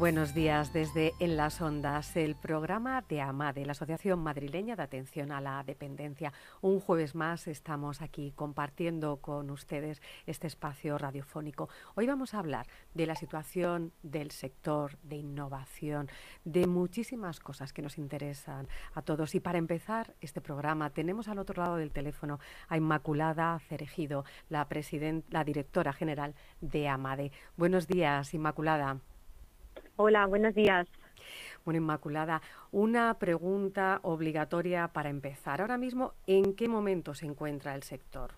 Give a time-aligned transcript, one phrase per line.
[0.00, 5.30] Buenos días desde En las Ondas, el programa de AMADE, la Asociación Madrileña de Atención
[5.30, 6.32] a la Dependencia.
[6.62, 11.68] Un jueves más estamos aquí compartiendo con ustedes este espacio radiofónico.
[11.96, 16.08] Hoy vamos a hablar de la situación del sector de innovación,
[16.46, 19.34] de muchísimas cosas que nos interesan a todos.
[19.34, 24.66] Y para empezar este programa tenemos al otro lado del teléfono a Inmaculada Cerejido, la,
[25.28, 27.32] la directora general de AMADE.
[27.58, 28.98] Buenos días, Inmaculada.
[30.02, 30.88] Hola, buenos días.
[31.62, 32.40] Bueno, Inmaculada,
[32.72, 35.60] una pregunta obligatoria para empezar.
[35.60, 38.30] Ahora mismo, ¿en qué momento se encuentra el sector?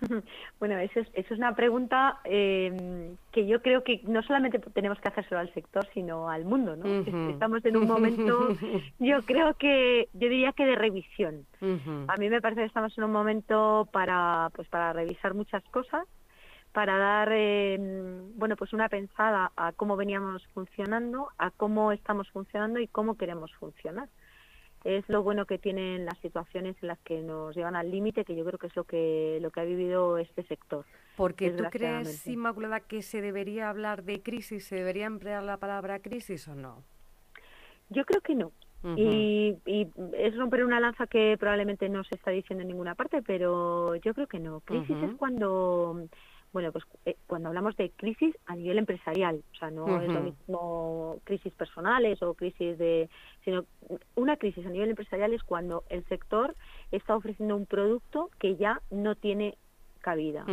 [0.60, 5.40] Bueno, eso es, una pregunta eh, que yo creo que no solamente tenemos que hacérselo
[5.40, 6.84] al sector, sino al mundo, ¿no?
[7.30, 8.50] Estamos en un momento,
[9.00, 11.46] yo creo que, yo diría que de revisión.
[12.06, 16.06] A mí me parece que estamos en un momento para, pues, para revisar muchas cosas
[16.72, 22.78] para dar em, bueno pues una pensada a cómo veníamos funcionando, a cómo estamos funcionando
[22.78, 24.08] y cómo queremos funcionar.
[24.84, 28.36] Es lo bueno que tienen las situaciones en las que nos llevan al límite, que
[28.36, 30.84] yo creo que es lo que lo que ha vivido este sector.
[31.16, 35.98] Porque tú crees, Inmaculada, que se debería hablar de crisis, se debería emplear la palabra
[35.98, 36.84] crisis o no?
[37.88, 38.52] Yo creo que no.
[38.96, 43.20] y, y, es romper una lanza que probablemente no se está diciendo en ninguna parte,
[43.22, 44.60] pero yo creo que no.
[44.60, 46.06] Crisis es cuando
[46.52, 50.20] bueno, pues eh, cuando hablamos de crisis a nivel empresarial, o sea, no es lo
[50.20, 53.08] mismo crisis personales o crisis de,
[53.44, 53.64] sino
[54.14, 56.54] una crisis a nivel empresarial es cuando el sector
[56.90, 59.58] está ofreciendo un producto que ya no tiene
[60.08, 60.46] cabida.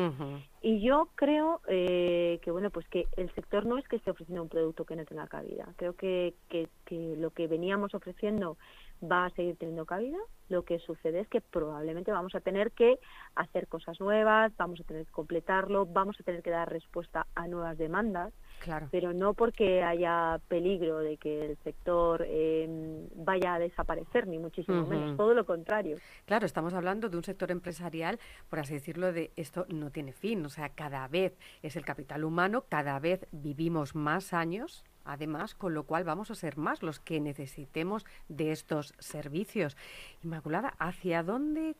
[0.62, 4.44] Y yo creo eh, que bueno, pues que el sector no es que esté ofreciendo
[4.44, 5.66] un producto que no tenga cabida.
[5.78, 8.58] Creo que, que, que lo que veníamos ofreciendo
[9.02, 10.18] va a seguir teniendo cabida.
[10.50, 13.00] Lo que sucede es que probablemente vamos a tener que
[13.36, 17.48] hacer cosas nuevas, vamos a tener que completarlo, vamos a tener que dar respuesta a
[17.48, 18.88] nuevas demandas, claro.
[18.92, 24.86] pero no porque haya peligro de que el sector em, vaya a desaparecer, ni muchísimo
[24.86, 25.98] menos, todo lo contrario.
[26.26, 30.46] Claro, estamos hablando de un sector empresarial, por así decirlo, de esto no tiene fin,
[30.46, 35.74] o sea, cada vez es el capital humano, cada vez vivimos más años además, con
[35.74, 39.78] lo cual vamos a ser más los que necesitemos de estos servicios.
[40.24, 41.76] Inmaculada, ¿hacia dónde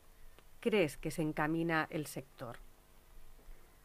[0.60, 2.58] crees que se encamina el sector?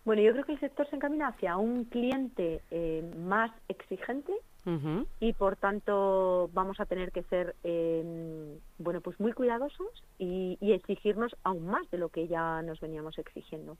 [0.03, 4.33] Bueno, yo creo que el sector se encamina hacia un cliente eh, más exigente
[5.19, 11.35] y por tanto vamos a tener que ser eh, bueno pues muy cuidadosos y, exigirnos
[11.43, 13.77] aún más de lo que ya nos veníamos exigiendo.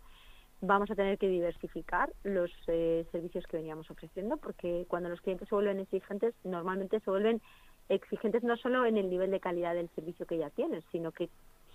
[0.59, 5.49] Vamos a tener que diversificar los eh, servicios que veníamos ofreciendo, porque cuando los clientes
[5.49, 7.41] se vuelven exigentes, normalmente se vuelven
[7.89, 11.29] exigentes no solo en el nivel de calidad del servicio que ya tienen, sino que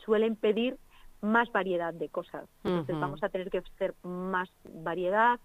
[0.05, 0.79] suelen pedir
[1.21, 2.49] más variedad de cosas.
[2.65, 5.41] Entonces vamos a tener que ofrecer más variedad,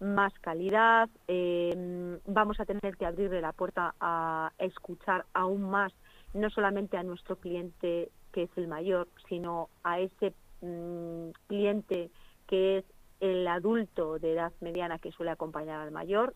[0.00, 5.92] más calidad, eh, vamos a tener que abrirle la puerta a escuchar aún más,
[6.32, 10.32] no solamente a nuestro cliente que es el mayor, sino a ese
[10.62, 12.10] mm, cliente
[12.46, 12.84] que es
[13.20, 16.32] el adulto de edad mediana que suele acompañar al mayor,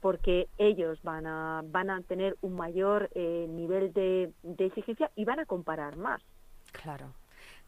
[0.00, 5.38] porque ellos van a, van a tener un mayor eh, nivel de, exigencia y van
[5.38, 6.20] a comparar más.
[6.72, 7.12] Claro.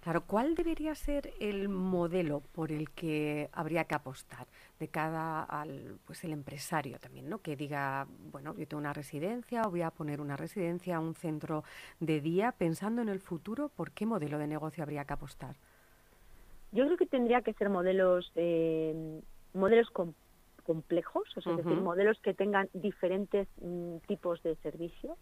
[0.05, 4.47] Claro, ¿cuál debería ser el modelo por el que habría que apostar
[4.79, 7.39] de cada al pues el empresario también, ¿no?
[7.39, 11.65] Que diga, bueno, yo tengo una residencia o voy a poner una residencia, un centro
[12.01, 15.57] de día, pensando en el futuro, ¿por qué modelo de negocio habría que apostar?
[16.73, 19.23] Yo creo que tendría que ser modelos eh,
[19.55, 19.91] modelos
[20.67, 25.17] complejos, o sea, decir, modelos que tengan diferentes mm, tipos de servicio,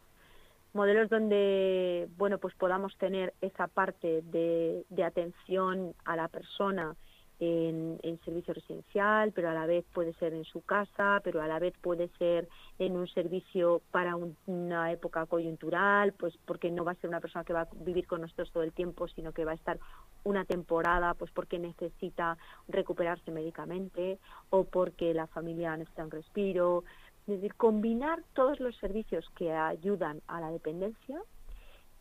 [0.72, 6.96] modelos donde bueno pues podamos tener esa parte de, de atención a la persona
[7.44, 11.58] en, servicio residencial, pero a la vez puede ser en su casa, pero a la
[11.58, 14.16] vez puede ser en un servicio para
[14.46, 18.06] una época coyuntural, pues porque no va a ser una persona que va a vivir
[18.06, 19.80] con nosotros todo el tiempo, sino que va a estar
[20.22, 24.18] una temporada, pues porque necesita recuperarse médicamente
[24.50, 26.84] o porque la familia necesita un respiro.
[27.26, 31.20] Es decir, combinar todos los servicios que ayudan a la dependencia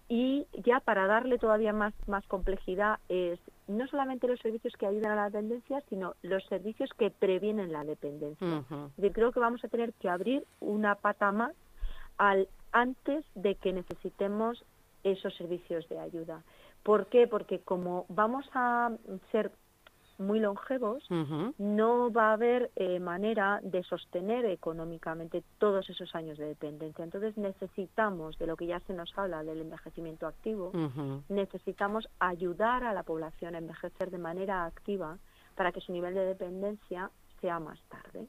[0.10, 5.14] y ya para darle todavía más, más complejidad es no solamente los servicios que ayudan
[5.14, 8.66] a la dependencia, sino los servicios que previenen la dependencia.
[9.14, 11.54] creo que vamos a tener que abrir una pata más
[12.18, 14.66] al antes de que necesitemos
[15.04, 16.44] esos servicios de ayuda.
[16.84, 17.28] ¿Por qué?
[17.28, 18.92] Porque como vamos a
[19.32, 19.52] ser
[20.22, 21.04] muy longevos,
[21.58, 27.04] no va a haber eh, manera de sostener económicamente todos esos años de dependencia.
[27.04, 30.72] Entonces necesitamos, de lo que ya se nos habla del envejecimiento activo,
[31.30, 35.18] necesitamos ayudar a la población a envejecer de manera activa
[35.56, 38.28] para que su nivel de dependencia sea más tarde.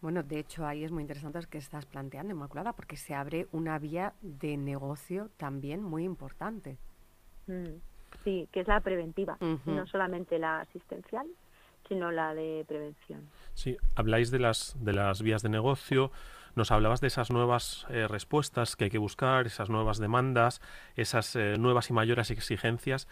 [0.00, 3.46] Bueno, de hecho ahí es muy interesante lo que estás planteando, Inmaculada, porque se abre
[3.52, 6.76] una vía de negocio también muy importante.
[7.46, 7.76] Mm,
[8.24, 11.26] sí, que es la preventiva, no solamente la asistencial,
[11.88, 13.28] sino la de prevención.
[13.52, 16.10] Sí, habláis de las, de las vías de negocio,
[16.54, 20.60] nos hablabas de esas nuevas eh, respuestas que hay que buscar, esas nuevas demandas,
[20.94, 23.08] esas eh, nuevas y mayores exigencias.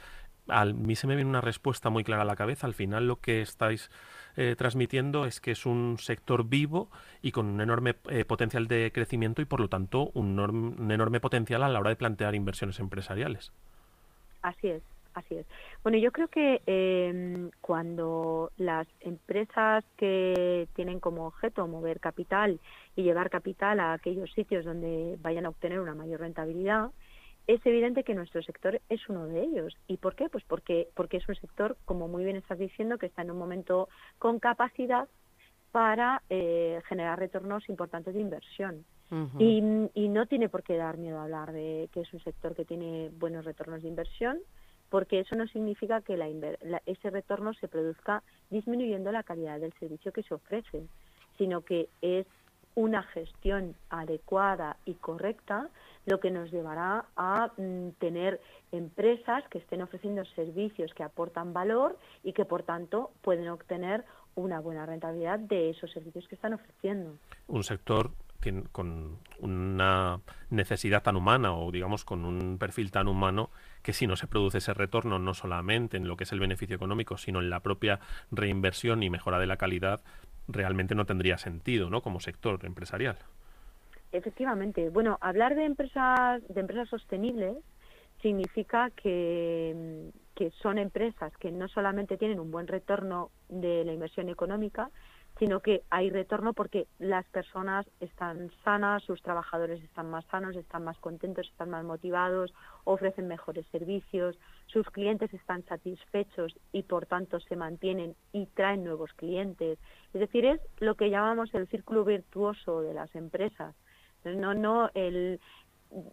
[0.49, 2.67] A mí se me viene una respuesta muy clara a la cabeza.
[2.67, 3.91] Al final lo que estáis
[4.37, 6.89] eh, transmitiendo es que es un sector vivo
[7.21, 11.63] y con un enorme potencial de crecimiento y por lo tanto un, un enorme potencial
[11.65, 13.53] a la hora de plantear inversiones empresariales.
[14.43, 14.83] Así es.
[15.15, 15.47] Así es.
[15.83, 22.61] Bueno, yo creo que eh, cuando las empresas que tienen como objeto mover capital
[22.97, 26.91] y llevar capital a aquellos sitios donde vayan a obtener una mayor rentabilidad,
[27.47, 29.77] es evidente que nuestro sector es uno de ellos.
[29.87, 30.29] ¿Y por qué?
[30.29, 33.39] Pues porque, porque es un sector, como muy bien estás diciendo, que está en un
[33.39, 33.89] momento
[34.19, 35.09] con capacidad
[35.73, 38.85] para eh, generar retornos importantes de inversión.
[39.39, 39.63] y,
[39.93, 42.65] y no tiene por qué dar miedo a hablar de que es un sector que
[42.65, 44.39] tiene buenos retornos de inversión,
[44.93, 46.19] porque eso no significa que
[46.85, 50.83] ese retorno se produzca disminuyendo la calidad del servicio que se ofrece,
[51.39, 52.27] sino que es
[52.75, 55.71] una gestión adecuada y correcta
[56.05, 58.39] lo que nos llevará a mm, tener
[58.71, 64.05] empresas que estén ofreciendo servicios que aportan valor y que por tanto pueden obtener
[64.35, 67.17] una buena rentabilidad de esos servicios que están ofreciendo.
[67.49, 68.11] Un sector
[68.73, 73.49] con una necesidad tan humana o digamos con un perfil tan humano
[73.83, 76.77] que si no se produce ese retorno no solamente en lo que es el beneficio
[76.77, 78.01] económico sino en la propia
[78.31, 80.01] reinversión y mejora de la calidad
[80.49, 83.19] realmente no tendría sentido no como sector empresarial.
[84.13, 84.91] Efectivamente.
[84.91, 87.57] Bueno hablar de empresas de empresas sostenibles
[88.21, 94.29] significa que, que son empresas que no solamente tienen un buen retorno de la inversión
[94.29, 94.91] económica
[95.39, 100.85] sino que hay retorno porque las personas están sanas, sus trabajadores están más sanos, están
[100.85, 102.53] más contentos, están más motivados,
[102.85, 109.13] ofrecen mejores servicios, sus clientes están satisfechos y por tanto se mantienen y traen nuevos
[109.15, 109.79] clientes.
[110.13, 113.75] Es decir, es lo que llamamos el círculo virtuoso de las empresas.
[114.25, 115.41] No, no, el,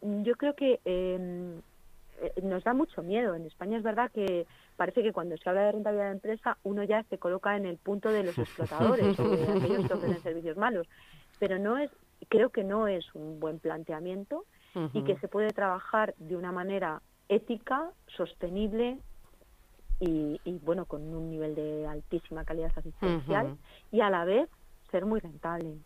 [0.01, 1.61] yo creo que eh,
[2.43, 3.35] nos da mucho miedo.
[3.35, 4.45] En España es verdad que
[4.77, 7.77] parece que cuando se habla de rentabilidad de empresa uno ya se coloca en el
[7.77, 10.87] punto de los explotadores o de aquellos que ofrecen servicios malos.
[11.39, 11.91] Pero no es,
[12.27, 14.45] creo que no es un buen planteamiento
[14.93, 18.99] y que se puede trabajar de una manera ética, sostenible
[19.99, 23.57] y, bueno, con un nivel de altísima calidad asistencial
[23.91, 24.49] y a la vez
[24.91, 25.77] ser muy rentable.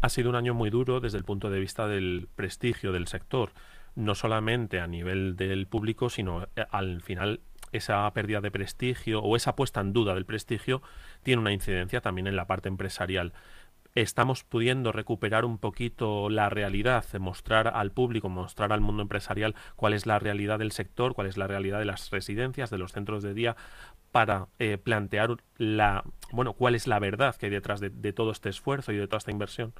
[0.00, 3.50] Ha sido un año muy duro desde el punto de vista del prestigio del sector
[3.94, 7.40] no solamente a nivel del público, sino eh, al final
[7.72, 10.82] esa pérdida de prestigio o esa puesta en duda del prestigio
[11.22, 13.32] tiene una incidencia también en la parte empresarial.
[13.94, 19.92] Estamos pudiendo recuperar un poquito la realidad, mostrar al público, mostrar al mundo empresarial cuál
[19.92, 23.22] es la realidad del sector, cuál es la realidad de las residencias, de los centros
[23.22, 23.56] de día,
[24.10, 26.02] para eh, plantear la,
[26.32, 29.18] bueno, cuál es la verdad que hay detrás de todo este esfuerzo y de toda
[29.18, 29.74] esta inversión.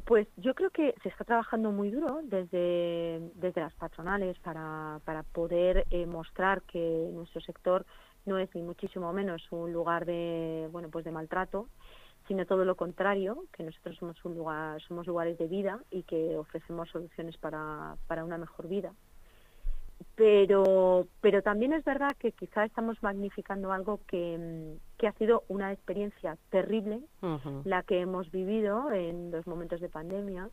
[0.00, 5.22] Pues yo creo que se está trabajando muy duro desde, desde las patronales para, para
[5.22, 7.84] poder eh, mostrar que nuestro sector
[8.24, 11.68] no es ni muchísimo menos un lugar de bueno pues de maltrato
[12.26, 16.38] sino todo lo contrario que nosotros somos un lugar somos lugares de vida y que
[16.38, 18.94] ofrecemos soluciones para, para una mejor vida
[20.14, 25.72] pero pero también es verdad que quizá estamos magnificando algo que, que ha sido una
[25.72, 27.00] experiencia terrible
[27.64, 30.50] la que hemos vivido en los momentos de pandemia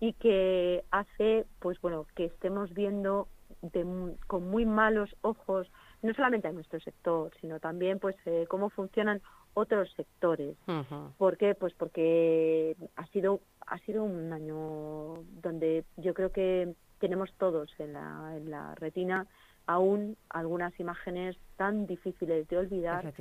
[0.00, 3.28] y que hace pues bueno que estemos viendo
[4.26, 5.70] con muy malos ojos
[6.02, 9.20] no solamente a nuestro sector sino también pues eh, cómo funcionan
[9.54, 10.56] otros sectores.
[11.18, 11.54] ¿por qué?
[11.54, 17.94] pues porque ha sido ha sido un año donde yo creo que tenemos todos en
[17.94, 19.26] la, en la retina
[19.66, 23.12] aún algunas imágenes tan difíciles de olvidar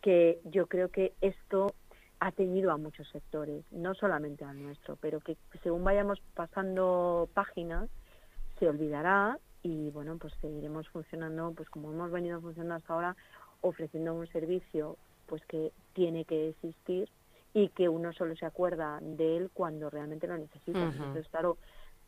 [0.00, 1.74] que yo creo que esto
[2.20, 7.90] ha tenido a muchos sectores, no solamente al nuestro, pero que según vayamos pasando páginas
[8.60, 13.16] se olvidará y bueno, pues seguiremos funcionando pues como hemos venido funcionando hasta ahora,
[13.62, 17.08] ofreciendo un servicio pues que tiene que existir
[17.52, 20.84] y que uno solo se acuerda de él cuando realmente lo necesita.
[20.84, 21.58] Entonces, claro,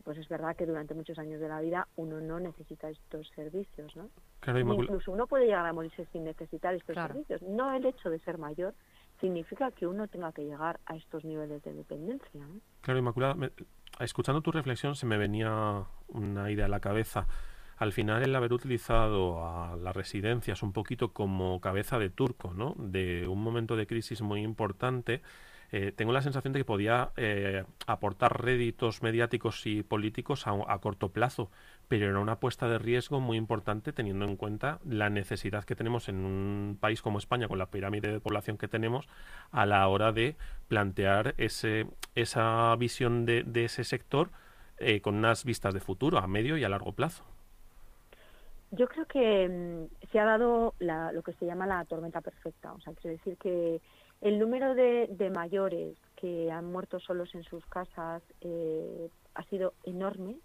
[0.05, 3.97] pues es verdad que durante muchos años de la vida uno no necesita estos servicios,
[3.97, 4.11] ¿no?
[4.47, 7.41] Incluso uno puede llegar a morirse sin necesitar estos servicios.
[7.43, 8.75] No el hecho de ser mayor
[9.21, 12.29] significa que uno tenga que llegar a estos niveles de dependencia.
[12.35, 12.61] ¿no?
[12.83, 13.51] Claro, Inmaculada,
[14.01, 17.27] escuchando tu reflexión se me venía una idea a la cabeza.
[17.79, 22.75] Al final el haber utilizado a las residencias un poquito como cabeza de turco, ¿no?
[22.79, 25.23] De un momento de crisis muy importante
[25.73, 31.11] eh, tengo la sensación de que podía eh, aportar réditos mediáticos y políticos a, corto
[31.11, 31.51] plazo,
[31.89, 36.09] pero era una apuesta de riesgo muy importante teniendo en cuenta la necesidad que tenemos
[36.09, 39.09] en un país como España, con la pirámide de población que tenemos,
[39.51, 40.37] a la hora de
[40.69, 44.31] plantear ese, esa visión de, ese sector
[44.79, 47.25] eh, con unas vistas de futuro a medio y a largo plazo.
[48.71, 52.73] Yo creo que mm, se ha dado lo que se llama la tormenta perfecta.
[52.73, 53.81] O sea, quiero decir que
[54.25, 60.39] el número de, mayores que han muerto solos en sus casas eh, ha sido enorme,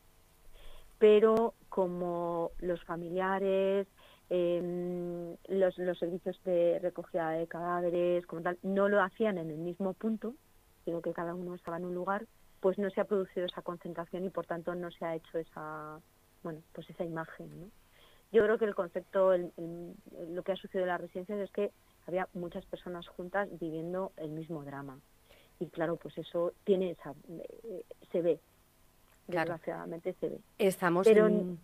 [0.98, 3.88] pero como los familiares,
[4.30, 9.94] em, los, servicios de recogida de cadáveres, como tal, no lo hacían en el mismo
[9.94, 10.36] punto,
[10.84, 12.28] sino que cada uno estaba en un lugar,
[12.60, 16.02] pues no se ha producido esa concentración y por tanto no se ha hecho esa,
[16.44, 17.72] bueno, pues esa imagen.
[18.34, 21.72] Yo creo que el concepto, lo que ha sucedido en las residencias es que
[22.08, 25.00] había muchas personas juntas viviendo el mismo drama.
[25.60, 28.40] Y claro, pues eso tiene esa, eh, se ve,
[29.28, 30.40] desgraciadamente se ve.
[30.58, 31.60] Estamos en...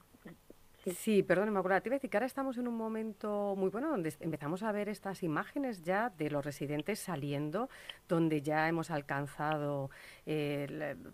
[0.94, 1.82] Sí, perdón, me acuerdo.
[1.82, 4.72] Te iba a decir que ahora estamos en un momento muy bueno donde empezamos a
[4.72, 7.70] ver estas imágenes ya de los residentes saliendo,
[8.08, 9.90] donde ya hemos alcanzado,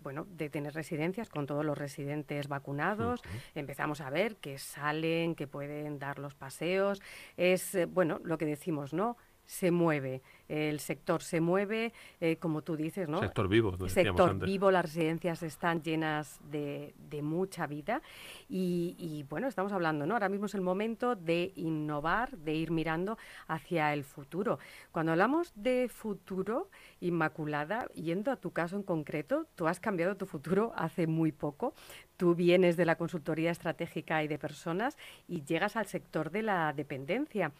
[0.03, 3.21] bueno, de tener residencias con todos los residentes vacunados.
[3.55, 7.01] Empezamos a ver que salen, que pueden dar los paseos.
[7.37, 9.15] Es, eh, bueno, lo que decimos, ¿no?
[9.51, 11.91] Se mueve, el sector se mueve,
[12.21, 13.19] eh, como tú dices, ¿no?
[13.19, 13.75] Sector vivo.
[13.89, 18.01] Sector vivo, las residencias están llenas de, mucha vida
[18.47, 20.13] y, bueno, estamos hablando, ¿no?
[20.13, 23.17] Ahora mismo es el momento de innovar, de ir mirando
[23.47, 24.57] hacia el futuro.
[24.93, 26.69] Cuando hablamos de futuro,
[27.01, 31.73] Inmaculada, yendo a tu caso en concreto, tú has cambiado tu futuro hace muy poco.
[32.15, 36.71] Tú vienes de la consultoría estratégica y de personas y llegas al sector de la
[36.71, 37.51] dependencia.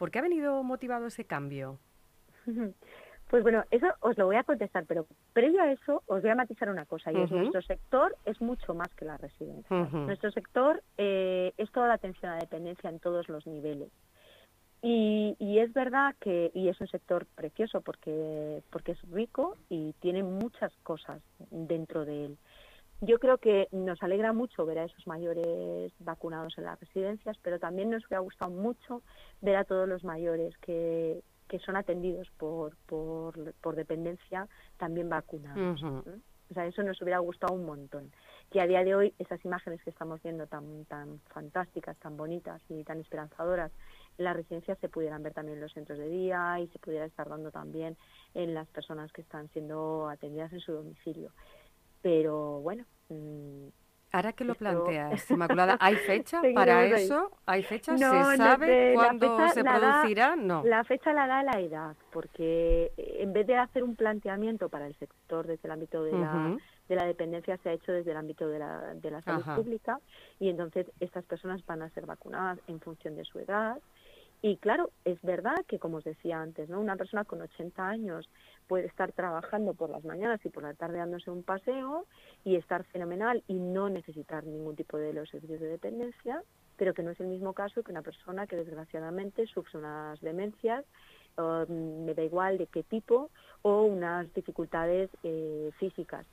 [0.00, 1.78] ¿Por qué ha venido motivado ese cambio?
[3.28, 6.34] Pues bueno, eso os lo voy a contestar, pero previo a eso os voy a
[6.34, 9.88] matizar una cosa, y es nuestro sector es mucho más que la residencia.
[9.92, 13.92] Nuestro sector eh, es toda la atención a la dependencia en todos los niveles.
[14.82, 19.92] Y, y, es verdad que y es un sector precioso porque porque es rico y
[20.00, 22.38] tiene muchas cosas dentro de él.
[23.02, 27.58] Yo creo que nos alegra mucho ver a esos mayores vacunados en las residencias, pero
[27.58, 29.02] también nos hubiera gustado mucho
[29.40, 35.82] ver a todos los mayores que, que son atendidos por, por, por dependencia también vacunados.
[36.50, 38.10] O sea, eso nos hubiera gustado un montón.
[38.50, 42.60] Que a día de hoy esas imágenes que estamos viendo tan, tan fantásticas, tan bonitas
[42.68, 43.70] y tan esperanzadoras
[44.18, 47.06] en las residencias se pudieran ver también en los centros de día y se pudiera
[47.06, 47.96] estar dando también
[48.34, 51.30] en las personas que están siendo atendidas en su domicilio
[52.02, 52.84] pero bueno.
[53.08, 53.68] Mm,
[54.12, 57.30] Ahora que lo planteas, Inmaculada, ¿hay fecha para eso?
[57.46, 57.96] ¿Hay fecha?
[57.96, 60.34] ¿Se sabe cuándo se producirá?
[60.34, 60.64] no.
[60.64, 64.86] La fecha la da la edad, porque eh, en vez de hacer un planteamiento para
[64.86, 66.56] el sector desde el ámbito de, la,
[66.88, 70.00] de la dependencia, se ha hecho desde el ámbito de la, de la salud pública
[70.40, 73.78] y entonces estas personas van a ser vacunadas en función de su edad.
[74.42, 76.80] Y claro, es verdad que, como os decía antes, ¿no?
[76.80, 78.28] una persona con 80 años
[78.68, 82.06] puede estar trabajando por las mañanas y por la tarde dándose un paseo
[82.44, 86.42] y estar fenomenal y no necesitar ningún tipo de los servicios de dependencia,
[86.78, 90.86] pero que no es el mismo caso que una persona que desgraciadamente sufre unas demencias,
[91.36, 93.28] mm, me da igual de qué tipo,
[93.60, 96.24] o unas dificultades eh, físicas.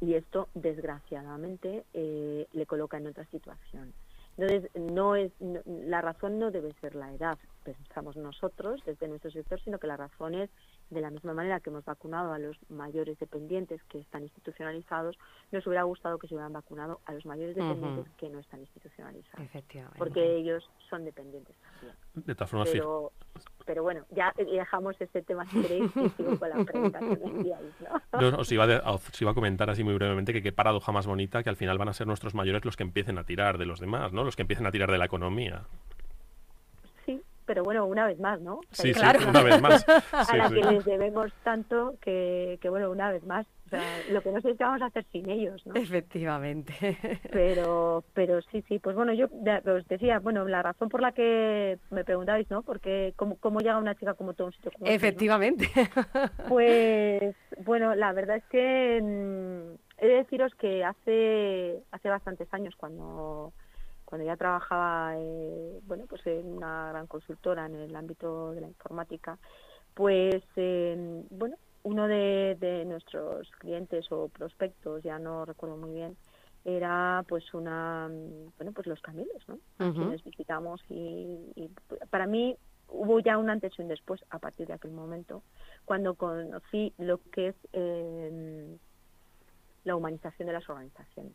[0.00, 3.94] Y esto, desgraciadamente, eh, le coloca en otra situación.
[4.36, 5.32] Entonces, no es,
[5.66, 9.96] la razón no debe ser la edad, pensamos nosotros desde nuestro sector, sino que la
[9.96, 10.50] razón es
[10.90, 15.16] de la misma manera que hemos vacunado a los mayores dependientes que están institucionalizados,
[15.52, 19.46] nos hubiera gustado que se hubieran vacunado a los mayores dependientes que no están institucionalizados.
[19.46, 19.98] Efectivamente.
[19.98, 21.96] Porque ellos son dependientes también.
[22.14, 23.12] De todas formas, pero,
[23.64, 27.30] pero bueno, ya dejamos este tema si queréis y sigo con la pregunta que me
[27.30, 27.72] enviáis,
[28.12, 28.38] ¿no?
[28.38, 31.42] os, iba a, os iba a comentar así muy brevemente que qué paradoja más bonita
[31.42, 33.80] que al final van a ser nuestros mayores los que empiecen a tirar de los
[33.80, 34.24] demás, ¿no?
[34.24, 35.64] Los que empiecen a tirar de la economía
[37.46, 38.60] pero bueno, una vez más, ¿no?
[38.70, 39.20] Sí, claro.
[39.28, 39.84] una vez más.
[40.12, 43.46] a la que les debemos tanto que, que, bueno, una vez más,
[43.80, 45.74] sea, lo que no sé es qué vamos a hacer sin ellos, ¿no?
[45.74, 46.74] Efectivamente.
[47.30, 51.78] Pero, pero sí, sí, pues bueno, yo os decía, bueno, la razón por la que
[51.90, 52.62] me preguntabais, ¿no?
[52.62, 55.68] Porque cómo, cómo llega una chica como todo un sitio como este, Efectivamente.
[56.48, 62.74] Pues, bueno, la verdad es que mm, he de deciros que hace, hace bastantes años,
[62.76, 63.52] cuando
[64.04, 68.68] cuando ya trabajaba eh, bueno pues en una gran consultora en el ámbito de la
[68.68, 69.38] informática
[69.94, 76.16] pues eh, bueno uno de, nuestros clientes o prospectos ya no recuerdo muy bien
[76.64, 78.08] era pues una
[78.58, 79.58] bueno pues los camelos no
[79.92, 81.70] quienes visitamos y,
[82.10, 82.56] para mí
[82.88, 85.42] hubo ya un antes y un después a partir de aquel momento,
[85.84, 88.78] cuando conocí lo que es em,
[89.84, 91.32] la humanización de las organizaciones.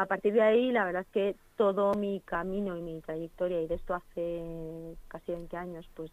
[0.00, 3.66] A partir de ahí, la verdad es que todo mi camino y mi trayectoria, y
[3.66, 6.10] de esto hace casi 20 años, pues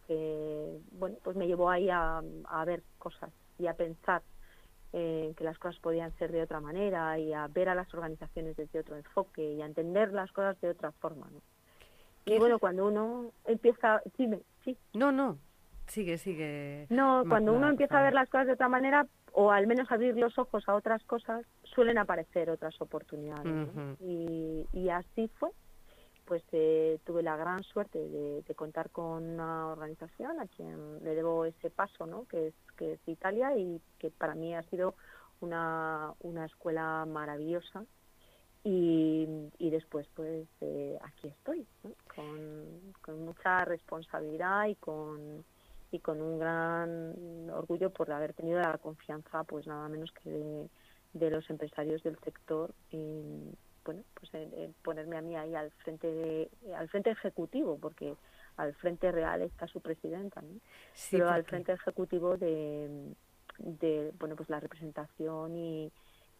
[0.92, 2.20] bueno, pues me llevó ahí a,
[2.66, 4.20] ver cosas y a pensar
[4.92, 8.58] eh, que las cosas podían ser de otra manera y a ver a las organizaciones
[8.58, 11.40] desde otro enfoque y a entender las cosas de otra forma, ¿no?
[12.26, 14.28] Y bueno, cuando uno empieza, sí,
[14.66, 14.76] sí.
[14.92, 15.38] No, no,
[15.86, 16.88] sigue, sigue.
[16.90, 20.16] No, cuando uno empieza a ver las cosas de otra manera, o al menos abrir
[20.16, 23.68] los ojos a otras cosas, suelen aparecer otras oportunidades.
[24.00, 25.50] y, y, así fue.
[26.24, 31.46] Pues eh, tuve la gran suerte de, contar con una organización a quien le debo
[31.46, 32.26] ese paso, ¿no?
[32.26, 34.94] que, es, que es Italia y que para mí ha sido
[35.40, 37.84] una, una escuela maravillosa
[38.64, 41.66] y, después pues eh, aquí estoy
[43.02, 45.44] con, mucha responsabilidad y con
[45.90, 50.68] y con un gran orgullo por haber tenido la confianza pues nada menos que
[51.12, 56.50] de, los empresarios del sector en, bueno pues en, ponerme a mí ahí al frente
[56.76, 58.14] al frente ejecutivo porque
[58.56, 60.60] al frente real está su presidenta ¿no?
[61.10, 63.14] pero al frente ejecutivo de,
[63.58, 65.92] de bueno pues la representación y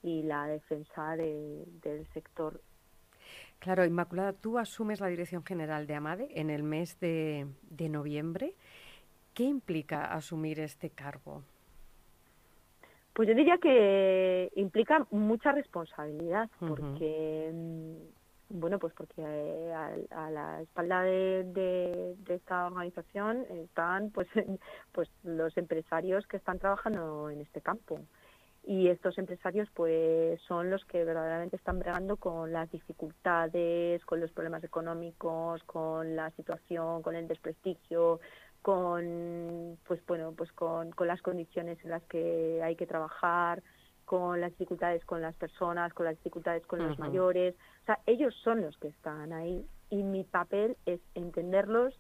[0.02, 2.61] y la defensa del sector.
[3.59, 7.47] Claro, Inmaculada, tú asumes la dirección general de AMADE en el mes de,
[7.88, 8.55] noviembre.
[9.38, 11.45] ¿Qué implica asumir este cargo?
[13.12, 19.73] Pues yo diría que implica mucha responsabilidad, porque mm, bueno, pues porque eh,
[20.11, 24.26] a, la espalda de, esta organización están pues
[24.90, 28.00] pues los empresarios que están trabajando en este campo
[28.64, 34.32] y estos empresarios pues son los que verdaderamente están bregando con las dificultades, con los
[34.32, 38.21] problemas económicos, con la situación, con el desprestigio,
[38.62, 43.62] con pues bueno, pues con, las condiciones en las que hay que trabajar,
[44.04, 48.34] con las dificultades con las personas, con las dificultades con los mayores, o sea, ellos
[48.42, 51.94] son los que están ahí y mi papel es entenderlos,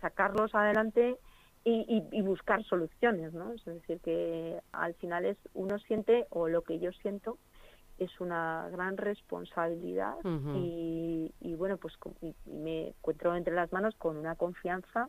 [0.00, 1.18] sacarlos adelante
[1.64, 3.52] y, buscar soluciones, ¿no?
[3.52, 7.38] Es decir, que al final es uno siente, o lo que yo siento,
[7.98, 10.16] es una gran responsabilidad
[10.54, 11.94] y, bueno, pues
[12.46, 15.08] me encuentro entre las manos con una confianza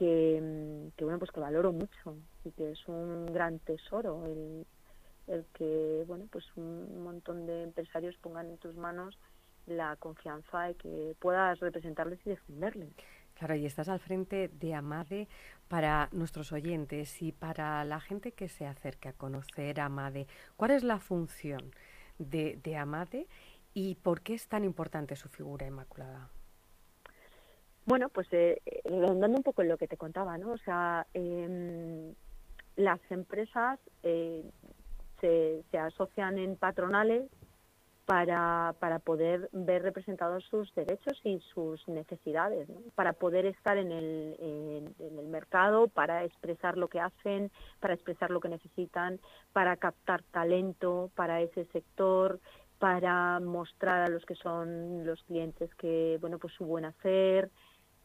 [0.00, 4.66] que, bueno, pues que valoro mucho y que es un gran tesoro el,
[5.26, 9.18] el que, bueno, pues un montón de empresarios pongan en tus manos
[9.66, 12.94] la confianza de que puedas representarles y defenderles.
[13.34, 15.28] Claro, y estás al frente de AMADE
[15.68, 20.26] para nuestros oyentes y para la gente que se acerque a conocer AMADE.
[20.56, 21.74] ¿Cuál es la función
[22.18, 23.26] de, AMADE
[23.74, 26.30] y por qué es tan importante su figura inmaculada?
[27.90, 30.52] Bueno, pues eh, rondando un poco en lo que te contaba, ¿no?
[30.52, 32.14] O sea, em,
[32.76, 34.44] las empresas eh,
[35.20, 37.28] se, se asocian en patronales
[38.06, 44.36] para, para poder ver representados sus derechos y sus necesidades, para poder estar en el,
[44.38, 47.50] en, el mercado, para expresar lo que hacen,
[47.80, 49.18] para expresar lo que necesitan,
[49.52, 52.38] para captar talento para ese sector,
[52.78, 57.50] para mostrar a los que son los clientes que, bueno, pues su buen hacer,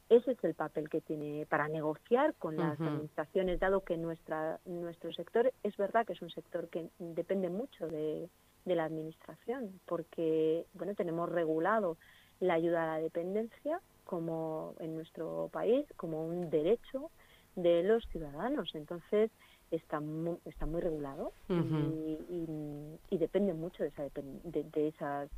[0.09, 5.11] ese es el papel que tiene para negociar con las administraciones, dado que nuestra, nuestro
[5.13, 8.29] sector es verdad que es un sector que depende mucho de,
[8.65, 11.97] de la administración, porque bueno tenemos regulado
[12.39, 17.09] la ayuda a la dependencia como en nuestro país como un derecho
[17.55, 18.73] de los ciudadanos.
[18.75, 19.31] Entonces
[19.71, 25.29] está muy, está muy regulado y, depende mucho de esa de, esas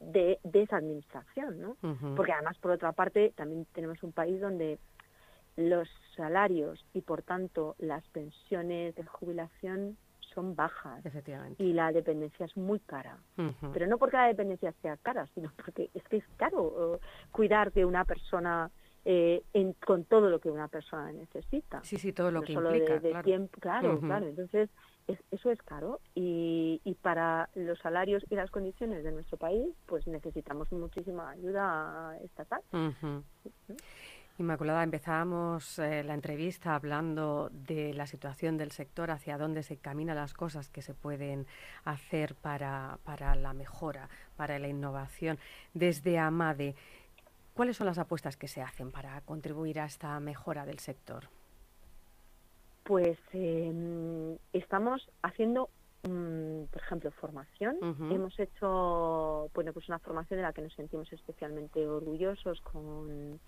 [0.00, 1.76] de, esa administración, ¿no?
[2.16, 4.78] Porque además por otra parte también tenemos un país donde
[5.56, 9.96] los salarios y por tanto las pensiones de jubilación
[10.34, 11.02] son bajas
[11.58, 13.18] y la dependencia es muy cara.
[13.72, 16.98] Pero no porque la dependencia sea cara, sino porque es que es caro
[17.30, 18.70] cuidar de una persona
[19.04, 19.42] eh,
[19.84, 21.82] con todo lo que una persona necesita.
[21.82, 23.22] Sí, sí, todo lo que implica, claro.
[23.24, 24.26] Tiempo, claro, claro.
[24.26, 24.70] Entonces,
[25.30, 30.06] eso es caro y, y para los salarios y las condiciones de nuestro país, pues
[30.06, 32.60] necesitamos muchísima ayuda estatal.
[34.38, 40.16] Inmaculada, empezábamos eh, la entrevista hablando de la situación del sector, hacia dónde se caminan
[40.16, 41.46] las cosas que se pueden
[41.84, 45.38] hacer para, para la mejora, para la innovación.
[45.74, 46.74] Desde AMADE,
[47.52, 51.28] ¿cuáles son las apuestas que se hacen para contribuir a esta mejora del sector?
[52.84, 55.70] Pues em, estamos haciendo
[56.02, 57.76] mm, por ejemplo, formación.
[58.10, 63.40] Hemos hecho, bueno, pues una formación de la que nos sentimos especialmente orgullosos con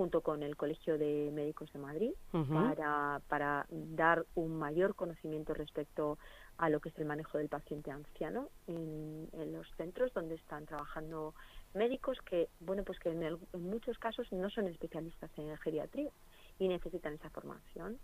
[0.00, 6.16] junto con el Colegio de Médicos de Madrid para, para dar un mayor conocimiento respecto
[6.56, 11.34] a lo que es el manejo del paciente anciano en, los centros donde están trabajando
[11.74, 16.10] médicos que, bueno, pues que en, muchos casos no son especialistas en geriatría
[16.58, 17.98] y necesitan esa formación.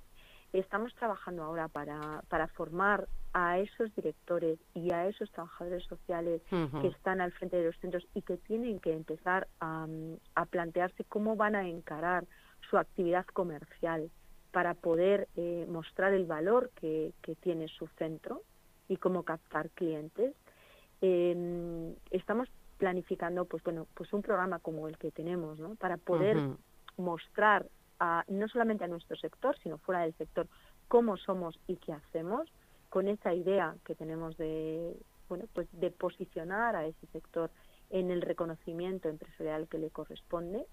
[0.53, 6.41] Estamos trabajando ahora para, para formar a esos directores y a esos trabajadores sociales
[6.81, 9.87] que están al frente de los centros y que tienen que empezar a,
[10.35, 12.25] a plantearse cómo van a encarar
[12.71, 14.11] su actividad comercial
[14.57, 18.43] para poder eh, mostrar el valor que, tiene su centro
[18.89, 20.35] y cómo captar clientes.
[21.03, 25.75] Em, estamos planificando pues bueno pues un programa como el que tenemos ¿no?
[25.75, 26.39] para poder
[26.97, 27.67] mostrar
[28.01, 30.47] a, no solamente a nuestro sector sino fuera del sector
[30.89, 32.51] cómo somos y qué hacemos
[32.89, 34.97] con esa idea que tenemos de
[35.29, 37.51] bueno pues de posicionar a ese sector
[37.91, 40.67] en el reconocimiento empresarial que le corresponde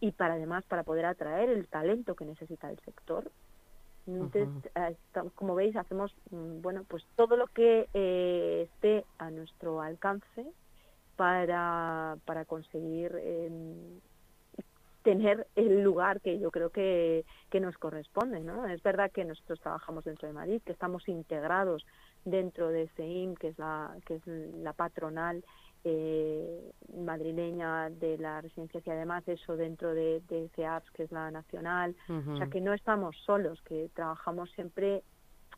[0.00, 3.30] y para además para poder atraer el talento que necesita el sector.
[4.06, 4.96] Entonces, eh,
[5.34, 10.44] como veis, hacemos mm, bueno pues todo lo que eh, esté a nuestro alcance
[11.16, 14.00] para, para conseguir em,
[15.04, 18.40] tener el lugar que yo creo que, que nos corresponde.
[18.40, 18.66] ¿no?
[18.66, 21.86] Es verdad que nosotros trabajamos dentro de Madrid, que estamos integrados
[22.24, 25.44] dentro de CEIM, que es la, que es la patronal
[25.84, 31.30] eh, madrileña de la residencia y además eso dentro de, de CEAPS, que es la
[31.30, 31.94] nacional.
[32.08, 35.02] O sea que no estamos solos, que trabajamos siempre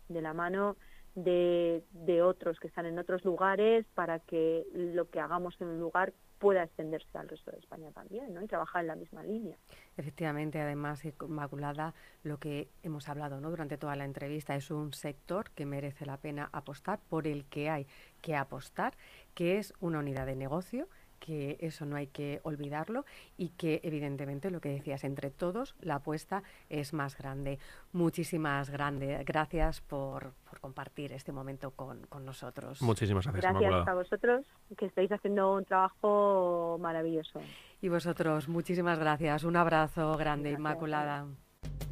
[0.09, 0.77] de la mano
[1.15, 5.81] de, de otros que están en otros lugares para que lo que hagamos en un
[5.81, 8.43] lugar pueda extenderse al resto de España también, ¿no?
[8.43, 9.57] Y trabajar en la misma línea.
[9.97, 13.51] Efectivamente, además, Inmaculada, lo que hemos hablado ¿no?
[13.51, 17.71] durante toda la entrevista es un sector que merece la pena apostar, por el que
[17.71, 17.87] hay
[18.21, 18.95] que apostar,
[19.35, 20.89] que es una unidad de negocio
[21.27, 23.05] que eso no hay que olvidarlo
[23.37, 27.59] y que evidentemente lo que decías entre todos la apuesta es más grande.
[27.93, 32.81] Muchísimas grande, gracias por, compartir este momento con, nosotros.
[32.81, 33.53] Muchísimas gracias.
[33.53, 37.41] Gracias a vosotros que estáis haciendo un trabajo maravilloso.
[37.81, 39.43] Y vosotros, muchísimas gracias.
[39.45, 41.27] Un abrazo grande, Inmaculada.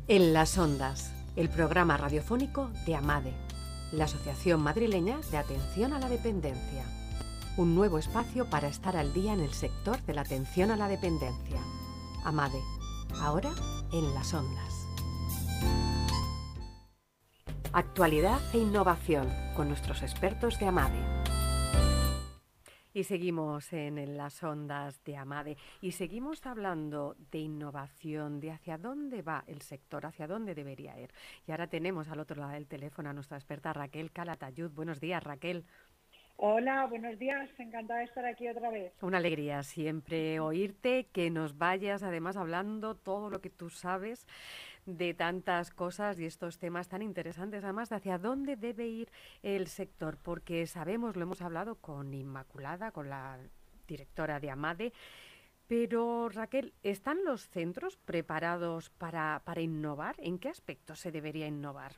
[0.07, 3.35] En las ondas, el programa radiofónico de AMADE,
[3.93, 6.85] la Asociación Madrileña de Atención a la Dependencia
[7.57, 10.89] un nuevo espacio para estar al día en el sector de la atención a la
[10.89, 11.61] dependencia.
[12.25, 12.61] Amade,
[13.21, 13.51] ahora
[13.93, 14.89] en las ondas.
[17.73, 21.25] Actualidad e innovación con nuestros expertos de Amade.
[22.97, 29.23] Y seguimos en, las ondas de Amade y seguimos hablando de innovación, de hacia dónde
[29.23, 31.13] va el sector, hacia dónde debería ir.
[31.49, 34.71] Y ahora tenemos al otro lado del teléfono a nuestra experta Raquel Calatayud.
[34.71, 35.67] Buenos días, Raquel.
[36.37, 37.49] Hola, buenos días.
[37.59, 38.93] Encantada de estar aquí otra vez.
[39.03, 44.27] Una alegría siempre oírte, que nos vayas además hablando todo lo que tú sabes
[44.85, 49.11] de tantas cosas y estos temas tan interesantes, además de hacia dónde debe ir
[49.43, 53.39] el sector, porque sabemos, lo hemos hablado con Inmaculada, con la
[53.87, 54.93] directora de Amade,
[55.67, 60.17] pero Raquel, ¿están los centros preparados para, para innovar?
[60.19, 61.93] ¿En qué aspectos se debería innovar?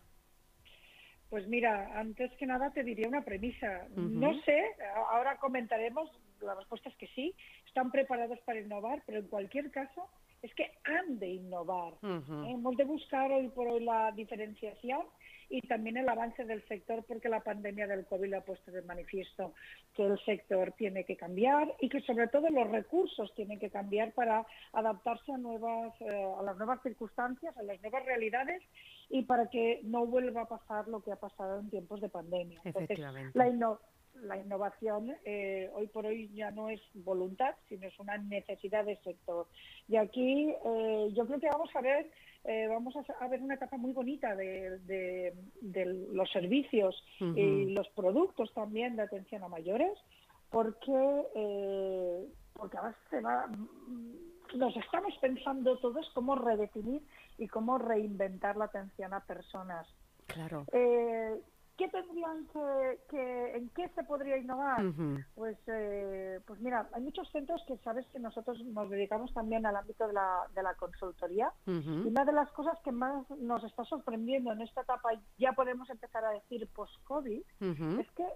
[1.31, 3.87] Pues mira, antes que nada te diría una premisa.
[3.97, 4.63] No sé,
[5.11, 6.11] ahora comentaremos,
[6.41, 7.35] la respuesta es que sí,
[7.67, 10.09] están preparados para innovar, pero en cualquier caso
[10.43, 11.95] es que han de innovar.
[12.03, 15.03] Hemos de buscar hoy por hoy la diferenciación
[15.49, 19.55] y también el avance del sector porque la pandemia del COVID ha puesto de manifiesto
[19.95, 24.13] que el sector tiene que cambiar y que sobre todo los recursos tienen que cambiar
[24.13, 28.63] para adaptarse a nuevas eh, a las nuevas circunstancias, a las nuevas realidades
[29.09, 32.61] y para que no vuelva a pasar lo que ha pasado en tiempos de pandemia.
[32.65, 33.79] Entonces, la,
[34.23, 38.99] la innovación eh, hoy por hoy ya no es voluntad, sino es una necesidad del
[39.03, 39.47] sector.
[39.89, 42.11] Y aquí eh, yo creo que vamos a ver
[42.45, 45.35] eh, vamos a, ver una etapa muy bonita de,
[46.13, 49.99] los servicios y los productos también de atención a mayores,
[50.51, 50.93] porque
[52.53, 53.51] porque ahora se va
[54.55, 57.03] nos estamos pensando todos cómo redefinir
[57.39, 59.87] y cómo reinventar la atención a personas.
[60.27, 60.67] Claro.
[61.77, 62.47] ¿Qué tendrían
[63.11, 64.83] que, en qué se podría innovar?
[65.35, 69.77] Pues, eh, pues mira, hay muchos centros que sabes que nosotros nos dedicamos también al
[69.77, 71.53] ámbito de la, de la consultoría.
[71.67, 75.91] Y una de las cosas que más nos está sorprendiendo en esta etapa, ya podemos
[75.91, 77.43] empezar a decir post-COVID,
[78.01, 78.27] es que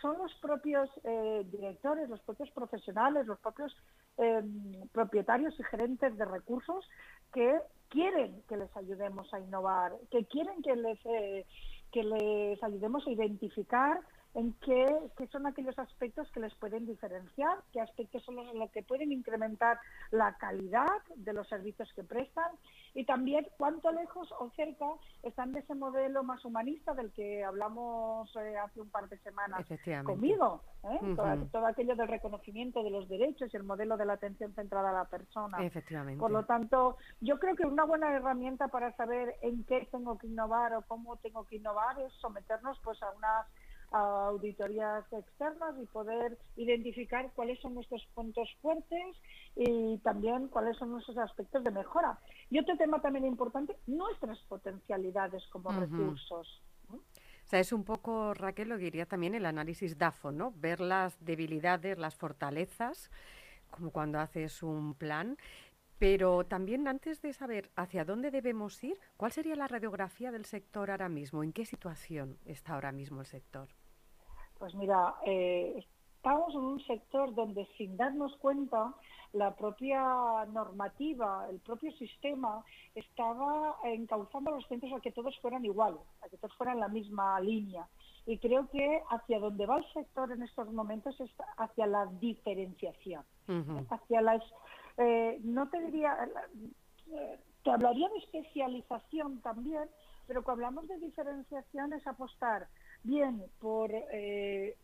[0.00, 3.76] son los propios eh, directores, los propios profesionales, los propios
[4.16, 6.88] em, propietarios y gerentes de recursos
[7.32, 10.98] que quieren que les ayudemos a innovar, que quieren que les...
[11.04, 11.46] Eh,
[11.94, 14.00] que les ayudemos a identificar
[14.34, 14.86] en qué,
[15.30, 19.78] son aquellos aspectos que les pueden diferenciar, qué aspectos son los, que pueden incrementar
[20.10, 22.50] la calidad de los servicios que prestan
[22.94, 24.86] y también cuánto lejos o cerca
[25.22, 29.64] están de ese modelo más humanista del que hablamos eh, hace un par de semanas
[30.04, 30.62] conmigo.
[30.82, 31.14] ¿eh?
[31.52, 34.92] todo, aquello del reconocimiento de los derechos y el modelo de la atención centrada a
[34.92, 35.58] la persona.
[36.18, 40.26] Por lo tanto, yo creo que una buena herramienta para saber en qué tengo que
[40.26, 43.46] innovar o cómo tengo que innovar es someternos pues a unas
[43.94, 49.16] auditorías externas y poder identificar cuáles son nuestros puntos fuertes
[49.54, 52.18] y también cuáles son nuestros aspectos de mejora.
[52.50, 56.62] Y otro tema también importante, nuestras potencialidades como recursos.
[56.90, 60.52] O sea, es un poco, Raquel, lo que diría también el análisis DAFO, ¿no?
[60.56, 63.12] Ver las debilidades, las fortalezas,
[63.70, 65.36] como cuando haces un plan.
[66.00, 70.90] Pero también antes de saber hacia dónde debemos ir, ¿cuál sería la radiografía del sector
[70.90, 71.44] ahora mismo?
[71.44, 73.68] ¿En qué situación está ahora mismo el sector?
[74.64, 75.84] Pues mira, eh,
[76.16, 78.94] estamos en un sector donde sin darnos cuenta
[79.34, 80.02] la propia
[80.54, 86.30] normativa, el propio sistema estaba encauzando a los centros a que todos fueran iguales, a
[86.30, 87.86] que todos fueran la misma línea.
[88.24, 93.22] Y creo que hacia donde va el sector en estos momentos es hacia la diferenciación,
[93.90, 94.42] hacia las...
[94.96, 96.26] Eh, no te diría...
[97.12, 99.90] Eh, te hablaría de especialización también,
[100.26, 102.66] pero cuando hablamos de diferenciación es apostar
[103.04, 104.76] bien por eh,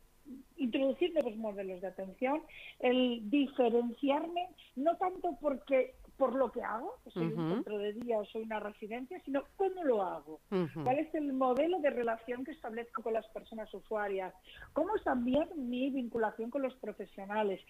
[0.56, 2.42] introducir nuevos modelos de atención,
[2.78, 8.18] el diferenciarme, no tanto porque por lo que hago, que soy un centro de día
[8.18, 10.40] o soy una residencia, sino cómo lo hago,
[10.84, 14.34] cuál es el modelo de relación que establezco con las personas usuarias,
[14.74, 17.62] cómo es también mi vinculación con los profesionales,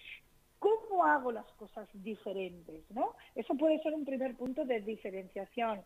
[0.58, 3.14] cómo hago las cosas diferentes, ¿no?
[3.36, 5.82] Eso puede ser un primer punto de diferenciación.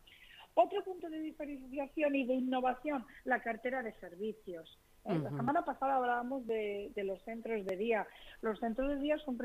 [0.54, 4.78] Otro punto de diferenciación y de innovación, la cartera de servicios.
[5.06, 8.06] Eh, la semana pasada hablábamos de, los centros de día.
[8.40, 9.36] Los centros de día son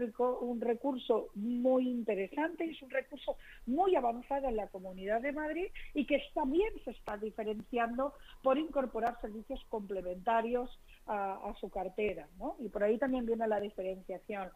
[0.41, 5.67] un recurso muy interesante y es un recurso muy avanzado en la Comunidad de Madrid
[5.93, 12.27] y que también se está diferenciando por incorporar servicios complementarios a, su cartera.
[12.59, 14.49] Y por ahí también viene la diferenciación.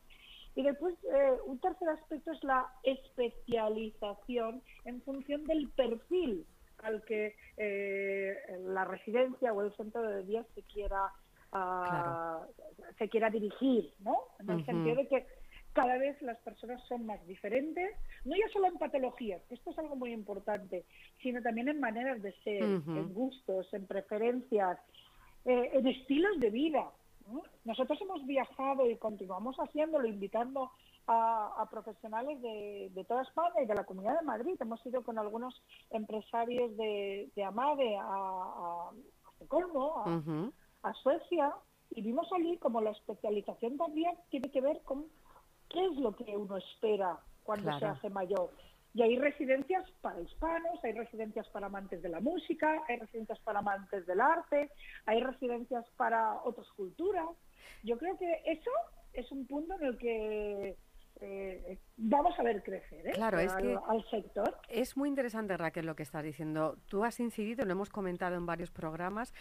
[0.55, 6.45] Y después, eh, un tercer aspecto es la especialización en función del perfil
[6.79, 8.35] al que eh,
[8.65, 11.11] la residencia o el centro de día se quiera
[11.53, 12.45] ah,
[12.97, 14.17] se quiera dirigir, ¿no?
[14.39, 15.25] En el sentido de que
[15.73, 19.79] cada vez las personas son más diferentes, no ya solo en patologías, que esto es
[19.79, 20.85] algo muy importante,
[21.21, 24.77] sino también en maneras de ser, en gustos, en preferencias,
[25.45, 26.91] eh, en estilos de vida.
[27.65, 30.71] Nosotros hemos viajado y continuamos haciéndolo, invitando
[31.07, 34.55] a, profesionales de, toda España y de la Comunidad de Madrid.
[34.59, 38.91] Hemos ido con algunos empresarios de, AMADE a, a,
[40.83, 41.53] a, Suecia,
[41.91, 45.05] y vimos allí como la especialización también tiene que ver con
[45.69, 48.49] qué es lo que uno espera cuando se hace mayor.
[48.93, 53.60] Y hay residencias para hispanos, hay residencias para amantes de la música, hay residencias para
[53.60, 54.69] amantes del arte,
[55.06, 57.27] hay residencias para otras culturas.
[57.84, 58.71] Yo creo que eso
[59.13, 60.77] es un punto en el que
[61.23, 63.12] eh, vamos a ver crecer ¿eh?
[63.13, 64.57] claro, es al, al, sector.
[64.67, 66.77] Es muy interesante, Raquel, lo que estás diciendo.
[66.88, 69.33] Tú has incidido, lo hemos comentado en varios programas,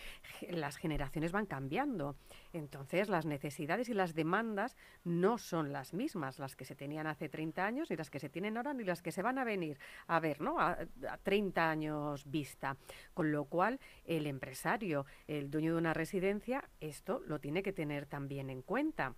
[0.48, 2.16] las generaciones van cambiando.
[2.52, 7.28] Entonces, las necesidades y las demandas no son las mismas, las que se tenían hace
[7.28, 9.78] 30 años, ni las que se tienen ahora, ni las que se van a venir
[10.06, 10.60] a ver, ¿no?
[10.60, 12.76] A, a 30 años vista.
[13.14, 18.06] Con lo cual, el empresario, el dueño de una residencia, esto lo tiene que tener
[18.06, 19.14] también en cuenta.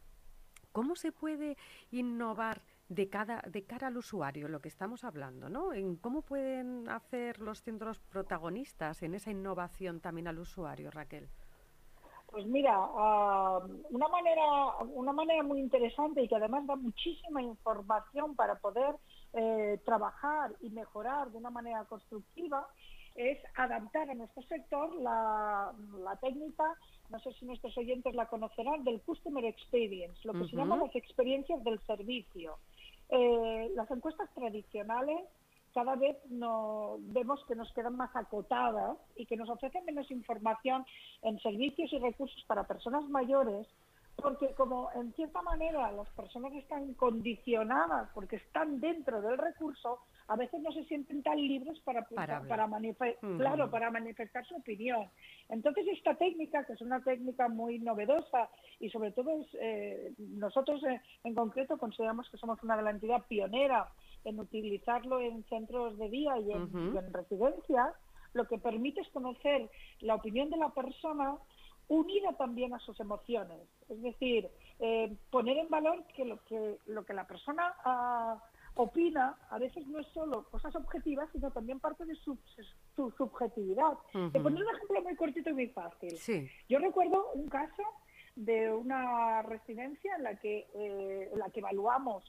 [0.75, 1.57] ¿Cómo se puede
[1.93, 5.73] innovar de, cada, de cara al usuario, lo que estamos hablando, ¿no?
[5.73, 11.29] En cómo pueden hacer los centros protagonistas en esa innovación también al usuario, Raquel.
[12.27, 13.61] Pues mira, ah,
[13.91, 18.97] una manera una manera muy interesante y que además da muchísima información para poder
[19.33, 22.67] eh, trabajar y mejorar de una manera constructiva
[23.15, 25.73] es adaptar a nuestro sector la,
[26.03, 26.77] la técnica
[27.11, 30.95] no sé si nuestros oyentes la conocerán, del Customer Experience, lo que se llama las
[30.97, 32.59] experiencias del servicio.
[33.11, 35.21] Eh, las encuestas tradicionales
[35.75, 40.87] cada vez no, vemos que nos quedan más acotadas y que nos ofrecen menos información
[41.23, 43.67] en servicios y recursos para personas mayores,
[44.17, 49.99] porque como en cierta manera las personas están condicionadas porque están dentro del recurso,
[50.29, 52.41] a veces no se sienten tan libres para, para,
[53.37, 55.09] claro, para manifestar su opinión.
[55.49, 58.49] Entonces esta técnica, que es una técnica muy novedosa
[58.81, 60.83] y sobre todo es, eh, nosotros
[61.25, 63.89] en concreto consideramos que somos una de la entidad pionera
[64.25, 67.95] en utilizarlo en centros de día y en, y en residencias,
[68.33, 69.69] lo que permite es conocer
[70.01, 71.37] la opinión de la persona
[71.89, 73.61] unida también a sus emociones.
[73.89, 74.49] Es decir,
[74.81, 78.43] eh, poner en valor que lo que, lo que la persona ah,
[78.75, 82.37] opina a veces no es solo cosas objetivas, sino también parte de su,
[82.95, 83.95] subjetividad.
[84.33, 86.19] Te poner un ejemplo muy cortito y muy fácil.
[86.69, 87.83] Yo recuerdo un caso
[88.37, 92.25] de una residencia en la que, eh, en la que evaluamos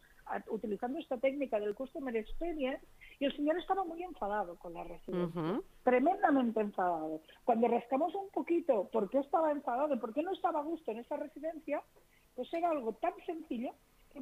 [0.47, 2.83] utilizando esta técnica del Customer Experience
[3.19, 7.21] y el señor estaba muy enfadado con la residencia, tremendamente enfadado.
[7.43, 10.99] Cuando rascamos un poquito por qué estaba enfadado por qué no estaba a gusto en
[10.99, 11.81] esa residencia,
[12.35, 13.71] pues era algo tan sencillo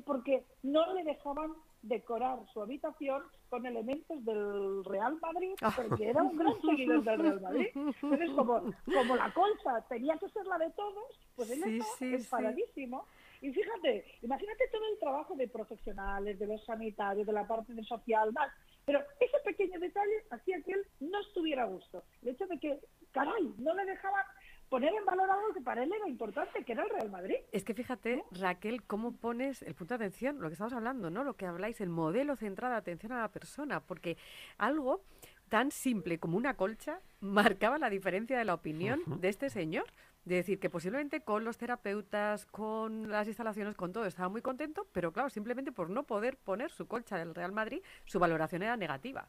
[0.01, 6.38] porque no le dejaban decorar su habitación con elementos del Real Madrid, porque era un
[6.38, 7.67] gran seguidor del Real Madrid.
[7.75, 12.12] Entonces, como, como la colcha tenía que ser la de todos, pues él sí, estaba
[12.12, 13.06] enfadadísimo.
[13.41, 17.84] Y fíjate, imagínate todo el trabajo de profesionales, de los sanitarios, de la parte de
[17.84, 18.49] social, más.
[18.86, 22.03] Pero ese pequeño detalle hacía que él no estuviera a gusto.
[22.21, 22.79] El hecho de que,
[23.12, 24.25] caray, no le dejaban
[24.74, 27.36] poner en valor algo que para él era importante, que era el Real Madrid.
[27.52, 31.24] Es que fíjate, Raquel, cómo pones el punto de atención, lo que estamos hablando, ¿no?
[31.24, 34.18] Lo que habláis, el modelo centrado de atención a la persona, porque
[34.58, 35.02] algo
[35.48, 39.86] tan simple como una colcha marcaba la diferencia de la opinión de este señor.
[40.26, 44.88] De decir que posiblemente con los terapeutas, con las instalaciones, con todo, estaba muy contento,
[44.92, 48.76] pero claro, simplemente por no poder poner su colcha del Real Madrid, su valoración era
[48.76, 49.28] negativa.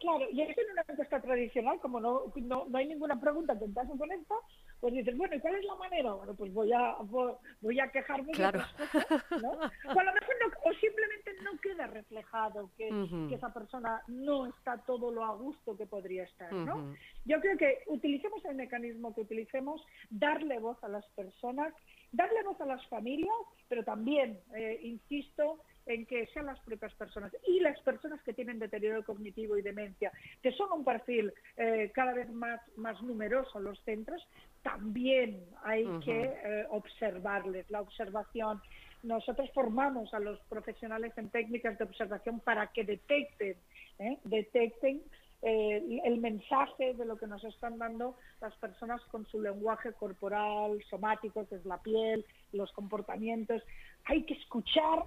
[0.00, 3.64] Claro, y eso en una encuesta tradicional, como no, no, no hay ninguna pregunta que
[3.64, 4.34] encaje con esta,
[4.80, 6.12] pues dices, bueno, ¿y cuál es la manera?
[6.12, 6.96] Bueno, pues voy a,
[7.60, 8.60] voy a quejarme claro.
[8.60, 9.50] de ¿no?
[9.50, 12.88] O a lo mejor no, o simplemente no queda reflejado que,
[13.28, 16.94] que, esa persona no está todo lo a gusto que podría estar, ¿no?
[17.24, 21.74] Yo creo que utilicemos el mecanismo que utilicemos, darle voz a las personas,
[22.12, 23.34] darle voz a las familias,
[23.68, 28.58] pero también, eh, insisto, en que sean las propias personas y las personas que tienen
[28.58, 33.64] deterioro cognitivo y demencia, que son un perfil eh, cada vez más, más numeroso en
[33.64, 34.22] los centros,
[34.62, 37.70] también hay que eh, observarles.
[37.70, 38.60] La observación,
[39.02, 43.56] nosotros formamos a los profesionales en técnicas de observación para que detecten,
[43.98, 44.18] ¿eh?
[44.24, 45.02] detecten
[45.40, 51.46] el mensaje de lo que nos están dando las personas con su lenguaje corporal, somático,
[51.46, 53.62] que es la piel, los comportamientos.
[54.06, 55.04] Hay que escuchar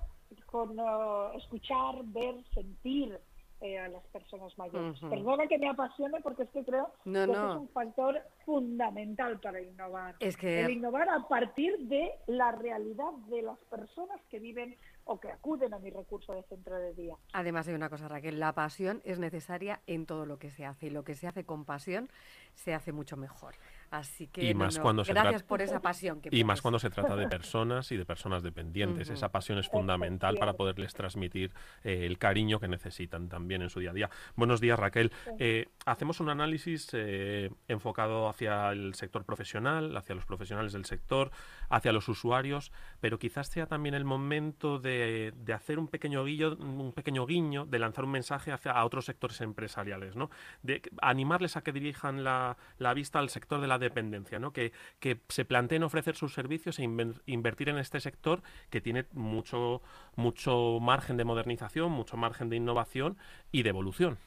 [0.51, 3.19] con uh, escuchar, ver, sentir
[3.61, 4.99] eh, a las personas mayores.
[4.99, 10.15] Perdona que me apasione porque es que creo que es un factor fundamental para innovar.
[10.19, 10.61] Es que...
[10.61, 15.75] El innovar a partir de la realidad de las personas que viven o que acuden
[15.75, 17.15] a mi recurso de centro de día.
[17.33, 20.87] Además hay una cosa, Raquel, la pasión es necesaria en todo lo que se hace
[20.87, 22.09] y lo que se hace con pasión
[22.55, 23.55] se hace mucho mejor.
[23.91, 26.21] Así que y más cuando se gracias por esa pasión.
[26.21, 29.09] Que y más cuando se trata de personas y de personas dependientes.
[29.09, 31.51] Esa pasión es fundamental para poderles transmitir
[31.83, 34.09] eh, el cariño que necesitan también en su día a día.
[34.37, 35.11] Buenos días, Raquel.
[35.39, 41.31] Eh, hacemos un análisis eh, enfocado hacia el sector profesional, hacia los profesionales del sector,
[41.69, 46.93] hacia los usuarios, pero quizás sea también el momento de, hacer un pequeño guiño, un
[46.93, 50.29] pequeño guiño, de lanzar un mensaje hacia a otros sectores empresariales, ¿no?
[50.63, 52.40] De animarles a que dirijan la,
[52.77, 54.51] la vista al sector de la dependencia, ¿no?
[54.51, 56.83] que, que se planteen ofrecer sus servicios e
[57.25, 59.81] invertir en este sector que tiene mucho,
[60.15, 63.17] mucho margen de modernización, mucho margen de innovación
[63.51, 64.17] y de evolución.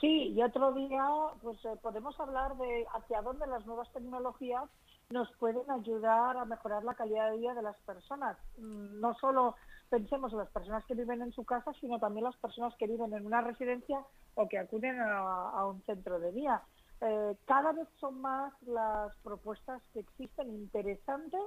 [0.00, 1.04] Sí, y otro día
[1.42, 4.64] pues eh, podemos hablar de hacia dónde las nuevas tecnologías
[5.10, 8.36] nos pueden ayudar a mejorar la calidad de vida de las personas.
[8.58, 9.56] Mm, no solo
[9.90, 13.12] pensemos en las personas que viven en su casa, sino también las personas que viven
[13.12, 14.00] en una residencia
[14.34, 16.62] o que acuden a un centro de día.
[17.00, 21.40] Eh, cada vez son más las propuestas que existen interesantes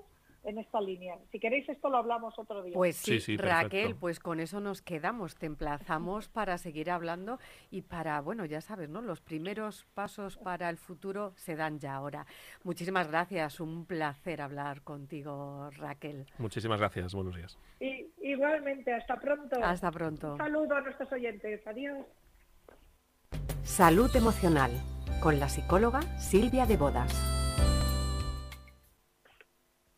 [0.43, 1.17] en esta línea.
[1.31, 2.73] Si queréis esto lo hablamos otro día.
[2.73, 8.19] Pues sí, Raquel, pues con eso nos quedamos, te emplazamos para seguir hablando y para,
[8.21, 9.01] bueno, ya sabes, ¿no?
[9.01, 12.25] Los primeros pasos para el futuro se dan ya ahora.
[12.63, 16.25] Muchísimas gracias, un placer hablar contigo, Raquel.
[16.37, 17.57] Muchísimas gracias, buenos días.
[17.79, 19.57] Y, igualmente, hasta pronto.
[19.63, 20.33] Hasta pronto.
[20.33, 22.05] Un saludo a nuestros oyentes, adiós.
[23.63, 24.71] Salud emocional
[25.21, 27.13] con la psicóloga Silvia de Bodas.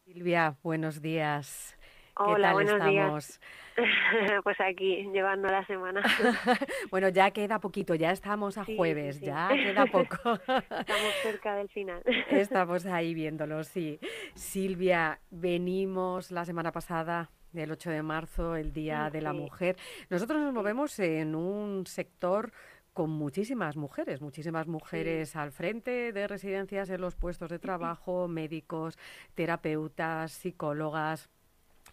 [0.04, 1.78] Silvia, buenos días.
[2.18, 2.92] Hola, ¿Qué buenos estamos?
[2.94, 3.42] días.
[4.44, 6.04] pues aquí, llevando la semana.
[6.92, 10.34] bueno, ya queda poquito, ya estamos a jueves, ya queda poco.
[10.34, 12.04] estamos cerca del final.
[12.30, 13.98] estamos ahí viéndolo, sí.
[14.36, 19.78] Silvia, venimos la semana pasada el 8 de marzo, el Día de la Mujer.
[20.10, 22.52] Nosotros nos movemos en un sector
[22.94, 28.98] con muchísimas mujeres, muchísimas mujeres al frente de residencias en los puestos de trabajo, médicos,
[29.36, 31.30] terapeutas, psicólogas,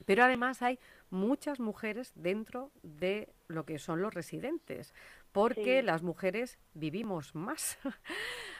[0.06, 0.78] pero además hay
[1.10, 4.94] muchas mujeres dentro de lo que son los residentes,
[5.32, 7.78] porque las mujeres vivimos más.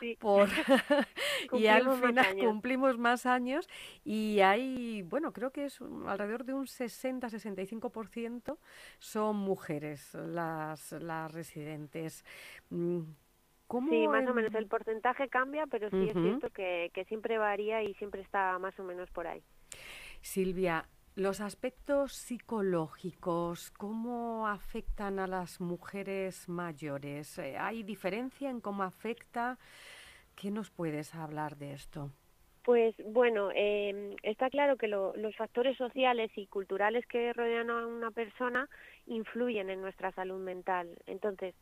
[0.01, 0.17] Sí.
[0.19, 0.49] Por...
[1.53, 3.69] y al más final cumplimos más años
[4.03, 8.59] y hay, bueno, creo que es un- alrededor de un 60-65%
[8.99, 12.25] son mujeres las, las residentes.
[12.71, 13.01] Mm,
[13.67, 17.05] ¿Cómo Sí, más o en- menos el porcentaje cambia, pero sí es cierto que, que
[17.05, 19.43] siempre varía y siempre está más o menos por ahí.
[20.23, 20.87] Silvia,
[21.17, 27.39] los aspectos psicológicos, ¿cómo afectan a las mujeres mayores?
[27.39, 29.59] Eh, ¿Hay diferencia en cómo afecta?
[30.37, 32.11] ¿Qué nos puedes hablar de esto?
[32.63, 37.87] Pues bueno, eh, está claro que lo- los factores sociales y culturales que rodean a
[37.87, 38.69] una persona
[39.07, 40.89] influyen en nuestra salud mental.
[41.07, 41.55] Entonces,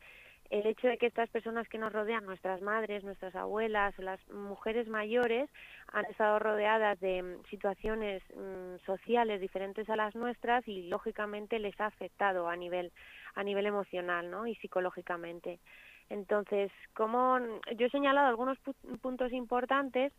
[0.49, 4.19] el hecho de que estas personas que nos rodean, nuestras madres, nuestras abuelas o las
[4.29, 5.49] mujeres mayores,
[5.93, 11.79] han estado rodeadas de mm, situaciones mm, sociales diferentes a las nuestras y lógicamente les
[11.79, 12.91] ha afectado a nivel
[13.35, 14.47] a nivel emocional, ¿no?
[14.47, 15.59] y psicológicamente.
[16.09, 17.37] Entonces, como
[17.77, 20.11] yo he señalado algunos pu- puntos importantes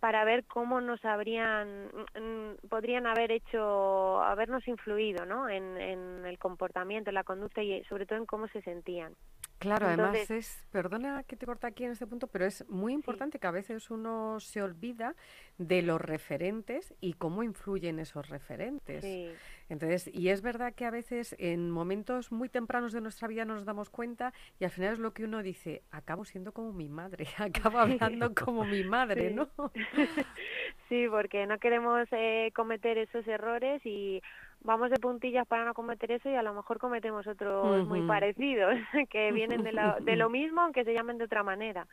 [0.00, 1.86] para ver cómo nos habrían
[2.18, 5.48] mm, podrían haber hecho habernos influido ¿no?
[5.48, 9.14] en, en el comportamiento en la conducta y sobre todo en cómo se sentían
[9.60, 13.38] Claro, además es, perdona que te corta aquí en este punto, pero es muy importante
[13.38, 15.14] que a veces uno se olvida
[15.58, 19.02] de los referentes y cómo influyen esos referentes.
[19.04, 19.30] sí
[19.68, 23.66] Entonces, y es verdad que a veces en momentos muy tempranos de nuestra vida nos
[23.66, 27.26] damos cuenta y al final es lo que uno dice, acabo siendo como mi madre,
[27.38, 29.34] acabo hablando como mi madre, Sí.
[29.34, 29.50] ¿no?
[30.88, 34.22] sí porque no queremos eh, cometer esos errores y
[34.62, 38.74] vamos de puntillas para no cometer eso y a lo mejor cometemos otros muy parecidos
[39.10, 41.86] que vienen de, la- de lo mismo aunque se llamen de otra manera.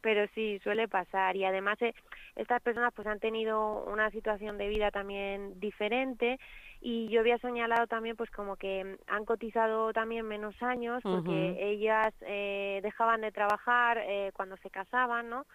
[0.00, 1.36] Pero sí suele pasar.
[1.36, 1.94] Y además eh,
[2.34, 6.40] estas personas pues han tenido una situación de vida también diferente.
[6.80, 12.12] Y yo había señalado también pues como que han cotizado también menos años porque ellas
[12.22, 15.46] eh, dejaban de trabajar eh, cuando se casaban no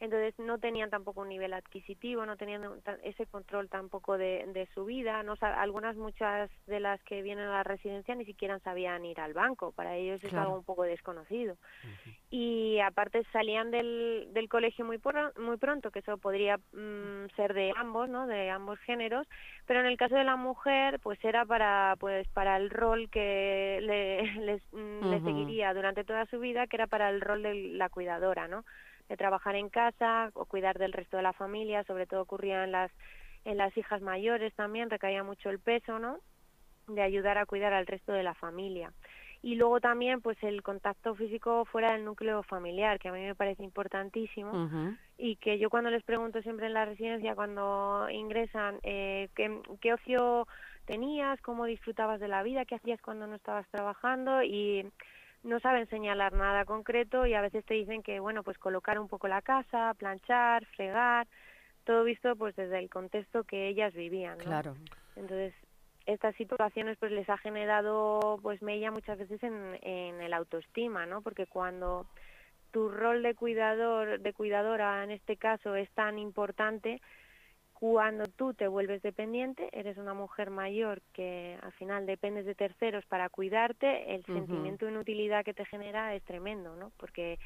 [0.00, 2.62] entonces no tenían tampoco un nivel adquisitivo, no tenían
[3.02, 7.52] ese control tampoco de, de su vida, no algunas muchas de las que vienen a
[7.58, 11.56] la residencia ni siquiera sabían ir al banco, para ellos es algo un poco desconocido.
[12.30, 15.00] Y aparte salían del, del colegio muy
[15.38, 18.26] muy pronto, que eso podría mm, ser de ambos, ¿no?
[18.26, 19.26] De ambos géneros,
[19.66, 23.80] pero en el caso de la mujer, pues era para pues para el rol que
[23.82, 27.54] le, les, mm, le seguiría durante toda su vida, que era para el rol de
[27.54, 28.64] la cuidadora, ¿no?
[29.10, 32.72] De trabajar en casa o cuidar del resto de la familia, sobre todo ocurría en
[32.72, 32.90] las
[33.44, 36.18] en las hijas mayores también recaía mucho el peso, ¿no?
[36.86, 38.92] De ayudar a cuidar al resto de la familia.
[39.42, 43.34] Y luego también pues el contacto físico fuera del núcleo familiar, que a mí me
[43.34, 44.68] parece importantísimo
[45.16, 49.94] y que yo cuando les pregunto siempre en la residencia cuando ingresan eh, ¿qué, qué
[49.94, 50.46] ocio
[50.84, 54.86] tenías, cómo disfrutabas de la vida, qué hacías cuando no estabas trabajando y
[55.42, 59.08] no saben señalar nada concreto y a veces te dicen que bueno pues colocar un
[59.08, 61.26] poco la casa, planchar, fregar,
[61.84, 64.44] todo visto pues desde el contexto que ellas vivían, ¿no?
[64.44, 64.76] Claro.
[65.16, 65.54] Entonces
[66.06, 71.22] estas situaciones pues les ha generado pues mella muchas veces en, en el autoestima, ¿no?
[71.22, 72.06] Porque cuando
[72.70, 77.00] tu rol de cuidador, de cuidadora en este caso es tan importante,
[77.80, 83.06] cuando tú te vuelves dependiente, eres una mujer mayor que al final dependes de terceros
[83.06, 86.92] para cuidarte, el sentimiento de inutilidad que te genera es tremendo, ¿no?
[86.98, 87.38] Porque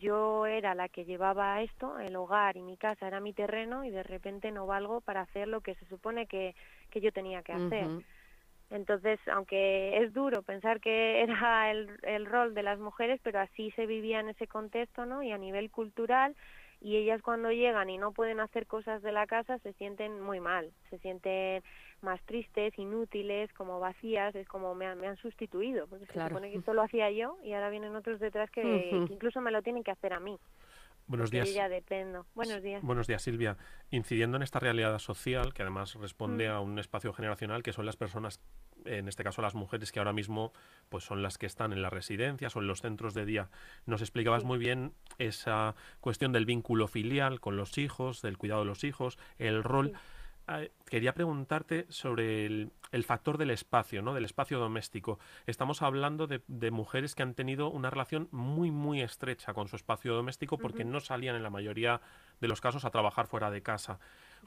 [0.00, 3.90] yo era la que llevaba esto, el hogar y mi casa era mi terreno y
[3.90, 6.56] de repente no valgo para hacer lo que se supone que,
[6.90, 7.86] que yo tenía que hacer.
[8.70, 13.70] Entonces, aunque es duro pensar que era el, el rol de las mujeres, pero así
[13.76, 15.22] se vivía en ese contexto, ¿no?
[15.22, 16.34] Y a nivel cultural,
[16.86, 20.38] y ellas cuando llegan y no pueden hacer cosas de la casa se sienten muy
[20.38, 21.64] mal, se sienten
[22.00, 26.28] más tristes, inútiles, como vacías, es como me han, me han sustituido, porque Claro.
[26.28, 28.62] se supone que esto lo hacía yo y ahora vienen otros detrás que,
[29.08, 30.38] que incluso me lo tienen que hacer a mí,
[31.06, 31.52] Buenos días.
[31.54, 32.26] ya dependo.
[32.34, 32.82] Buenos días.
[32.82, 33.56] Buenos días, Silvia.
[33.90, 36.52] Incidiendo en esta realidad social, que además responde Mm.
[36.52, 38.40] a un espacio generacional, que son las personas,
[38.84, 40.52] en este caso las mujeres que ahora mismo
[40.88, 43.48] pues son las que están en las residencias o en los centros de día.
[43.86, 44.46] Nos explicabas Sí.
[44.46, 49.18] muy bien esa cuestión del vínculo filial con los hijos, del cuidado de los hijos,
[49.38, 49.90] el rol.
[49.90, 49.94] Sí.
[50.48, 54.14] Ah, quería preguntarte sobre el, el factor del espacio, ¿no?
[54.14, 55.18] Del espacio doméstico.
[55.46, 59.74] Estamos hablando de, de mujeres que han tenido una relación muy, muy estrecha con su
[59.74, 62.00] espacio doméstico porque no salían en la mayoría
[62.40, 63.98] de los casos a trabajar fuera de casa.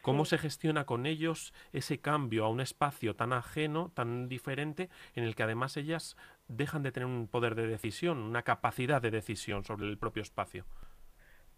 [0.02, 0.30] ¿Cómo Sí.
[0.30, 5.36] se gestiona con ellos ese cambio a un espacio tan ajeno, tan diferente, en el
[5.36, 6.16] que además ellas
[6.47, 10.66] dejan de tener un poder de decisión, una capacidad de decisión sobre el propio espacio?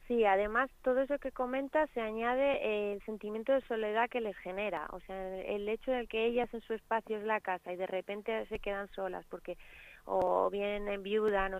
[0.07, 4.87] Sí, además todo eso que comentas se añade el sentimiento de soledad que les genera,
[4.91, 7.87] o sea, el hecho de que ellas en su espacio es la casa y de
[7.87, 9.57] repente se quedan solas, porque
[10.05, 11.59] o bien enviudan o,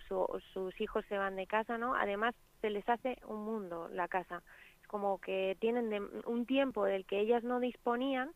[0.54, 1.96] sus hijos se van de casa, ¿no?
[1.96, 4.42] Además se les hace un mundo la casa.
[4.82, 8.32] Es como que tienen un tiempo del que ellas no disponían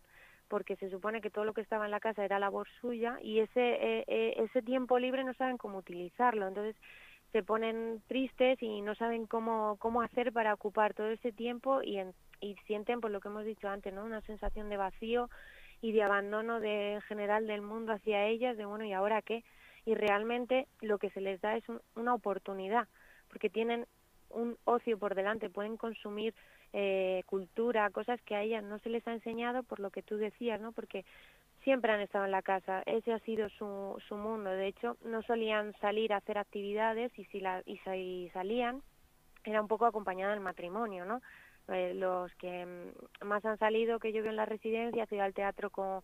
[0.48, 3.40] porque se supone que todo lo que estaba en la casa era labor suya y
[3.40, 6.48] ese eh, eh, ese tiempo libre no saben cómo utilizarlo.
[6.48, 6.76] Entonces
[7.36, 12.00] se ponen tristes y no saben cómo cómo hacer para ocupar todo ese tiempo y
[12.40, 14.06] y sienten por lo que hemos dicho antes, ¿no?
[14.06, 15.30] Una sensación de vacío
[15.82, 19.44] y de abandono de, en general del mundo hacia ellas, de bueno, ¿y ahora qué?
[19.86, 21.66] Y realmente lo que se les da es
[21.96, 22.88] una oportunidad,
[23.28, 23.86] porque tienen
[24.30, 26.34] un ocio por delante, pueden consumir
[26.74, 30.18] eh, cultura, cosas que a ellas no se les ha enseñado por lo que tú
[30.18, 30.72] decías, ¿no?
[30.72, 31.06] Porque
[31.66, 35.22] siempre han estado en la casa, ese ha sido su, su mundo, de hecho no
[35.24, 38.82] solían salir a hacer actividades y si, la, y si salían
[39.44, 41.22] era un poco acompañada del matrimonio, ¿no?
[41.68, 45.34] Eh, los que mm, más han salido que yo veo en la residencia, ido al
[45.34, 46.02] teatro con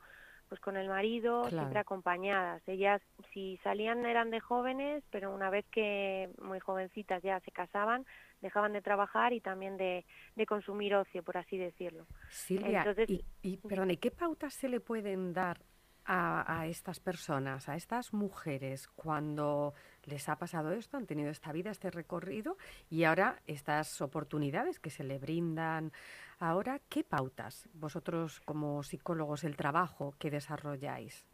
[0.50, 2.62] pues con el marido, siempre acompañadas.
[2.68, 3.02] Ellas,
[3.32, 8.06] si salían, eran de jóvenes, pero una vez que muy jovencitas ya se casaban,
[8.42, 12.06] dejaban de trabajar y también de, de consumir ocio, por así decirlo.
[12.30, 15.60] Silvia, y, y, perdón, ¿y qué pautas se le pueden dar
[16.06, 19.74] a, estas personas, a estas mujeres, cuando
[20.04, 22.58] les ha pasado esto, han tenido esta vida, este recorrido
[22.90, 25.92] y ahora estas oportunidades que se le brindan.
[26.40, 31.26] Ahora, ¿qué pautas vosotros como psicólogos, el trabajo que desarrolláis?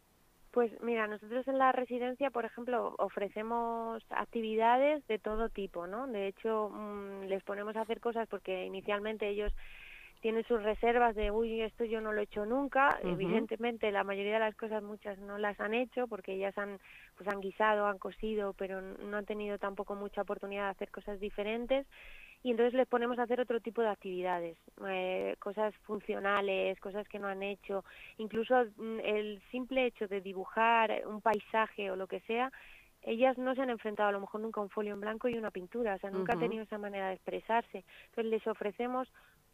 [0.50, 6.06] Pues mira, nosotros en la residencia, por ejemplo, ofrecemos actividades de todo tipo, ¿no?
[6.06, 9.52] De hecho, mm, les ponemos a hacer cosas porque inicialmente ellos
[10.20, 12.98] tiene sus reservas de, uy, esto yo no lo he hecho nunca.
[13.04, 16.80] Evidentemente, la mayoría de las cosas, muchas no las han hecho porque ellas han,
[17.16, 21.20] pues han guisado, han cosido, pero no han tenido tampoco mucha oportunidad de hacer cosas
[21.20, 21.86] diferentes.
[22.42, 27.18] Y entonces les ponemos a hacer otro tipo de actividades, eh, cosas funcionales, cosas que
[27.18, 27.84] no han hecho.
[28.18, 32.52] Incluso mm, el simple hecho de dibujar un paisaje o lo que sea,
[33.02, 35.36] ellas no se han enfrentado a lo mejor nunca a un folio en blanco y
[35.36, 37.84] una pintura, o sea, nunca han tenido esa manera de expresarse.
[38.10, 39.08] Entonces les ofrecemos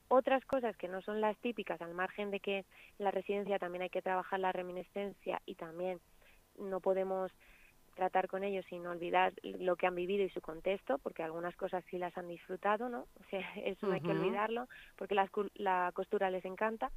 [0.09, 2.65] otras cosas que no son las típicas, al margen de que en
[2.99, 6.01] la residencia también hay que trabajar la reminiscencia y también
[6.59, 7.33] no podemos
[7.95, 11.85] tratar con ellos sin olvidar lo que han vivido y su contexto, porque algunas cosas
[11.91, 13.07] sí las han disfrutado, ¿no?
[13.21, 16.91] O sea, eso no hay que olvidarlo, porque la, la costura les encanta.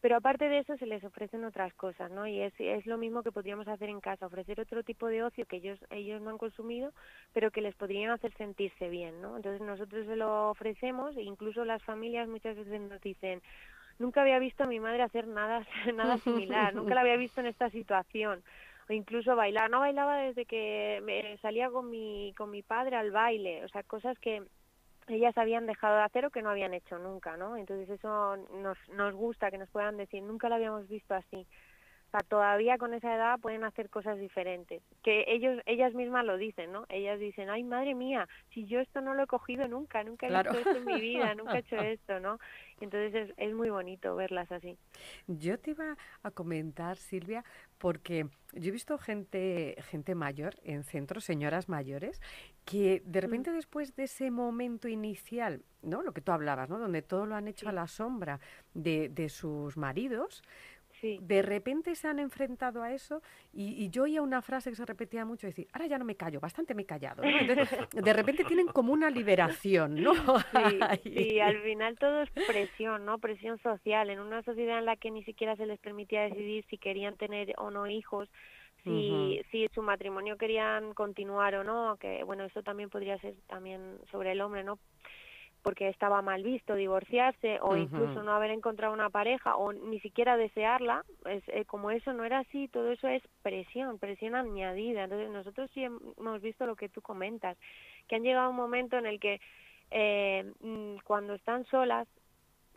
[0.00, 2.24] Pero aparte de eso se les ofrecen otras cosas, ¿no?
[2.26, 5.44] Y es, es lo mismo que podríamos hacer en casa, ofrecer otro tipo de ocio
[5.44, 6.92] que ellos, ellos no han consumido,
[7.32, 9.36] pero que les podrían hacer sentirse bien, ¿no?
[9.36, 13.42] Entonces nosotros se lo ofrecemos e incluso las familias muchas veces nos dicen,
[13.98, 17.48] nunca había visto a mi madre hacer nada, nada similar, nunca la había visto en
[17.48, 18.44] esta situación
[18.88, 19.70] o incluso bailar.
[19.70, 23.82] No bailaba desde que me salía con mi, con mi padre al baile, o sea,
[23.82, 24.42] cosas que
[25.08, 27.56] ellas habían dejado de hacer o que no habían hecho nunca, ¿no?
[27.56, 31.46] Entonces eso nos, nos gusta que nos puedan decir, nunca lo habíamos visto así.
[32.08, 34.82] O sea, todavía con esa edad pueden hacer cosas diferentes.
[35.02, 36.86] Que ellos, ellas mismas lo dicen, ¿no?
[36.88, 40.40] Ellas dicen, ay, madre mía, si yo esto no lo he cogido nunca, nunca he
[40.40, 42.38] hecho esto en mi vida, nunca he hecho esto, ¿no?
[42.80, 44.78] Entonces es, es muy bonito verlas así.
[45.26, 47.44] Yo te iba a comentar, Silvia,
[47.76, 52.22] porque yo he visto gente, gente mayor en centros, señoras mayores,
[52.64, 53.22] que de mm.
[53.22, 56.02] repente después de ese momento inicial, ¿no?
[56.02, 56.78] Lo que tú hablabas, ¿no?
[56.78, 58.40] Donde todo lo han hecho a la sombra
[58.72, 60.42] de, de sus maridos,
[61.02, 63.22] de repente se han enfrentado a eso
[63.52, 66.40] y, yo oía una frase que se repetía mucho, decir, ahora ya no me callo,
[66.40, 67.22] bastante me he callado.
[67.22, 70.14] de repente tienen como una liberación, ¿no?
[71.02, 73.18] Sí, al final todo es presión, ¿no?
[73.18, 74.10] Presión social.
[74.10, 77.54] En una sociedad en la que ni siquiera se les permitía decidir si querían tener
[77.58, 78.28] o no hijos,
[78.84, 83.98] si, si su matrimonio querían continuar o no, que bueno, eso también podría ser también
[84.10, 84.78] sobre el hombre, ¿no?
[85.68, 90.38] Porque estaba mal visto divorciarse o incluso no haber encontrado una pareja o ni siquiera
[90.38, 95.04] desearla, es, eh, como eso no era así, todo eso es presión, presión añadida.
[95.04, 97.58] Entonces nosotros sí hemos visto lo que tú comentas,
[98.08, 99.42] que han llegado un momento en el que
[99.90, 102.08] eh, mm, cuando están solas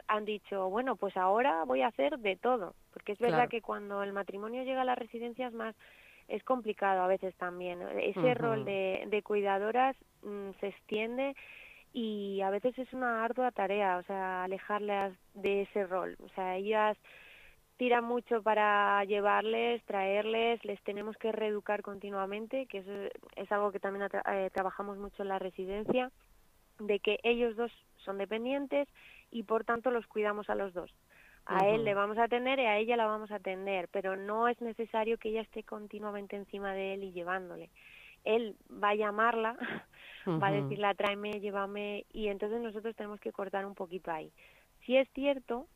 [0.09, 4.03] han dicho, bueno, pues ahora voy a hacer de todo, porque es verdad que cuando
[4.03, 5.77] el matrimonio llega a las residencias más
[6.27, 7.81] es complicado a veces también.
[8.01, 11.37] Ese rol de, de cuidadoras mm, se extiende
[11.93, 16.15] y a veces es una ardua tarea, o sea, alejarlas de ese rol.
[16.23, 16.97] O sea, ellas
[17.77, 22.91] tiran mucho para llevarles, traerles, les tenemos que reeducar continuamente, que eso
[23.35, 26.11] es algo que también eh, trabajamos mucho en la residencia,
[26.79, 27.71] de que ellos dos
[28.05, 28.87] son dependientes
[29.31, 30.91] y por tanto los cuidamos a los dos.
[31.47, 34.47] A él le vamos a atender y a ella la vamos a atender, pero no
[34.47, 37.71] es necesario que ella esté continuamente encima de él y llevándole.
[38.23, 39.57] Él va a llamarla
[40.27, 44.31] va a decirle tráeme, llévame, y entonces nosotros tenemos que cortar un poquito ahí.
[44.85, 45.67] Sí es cierto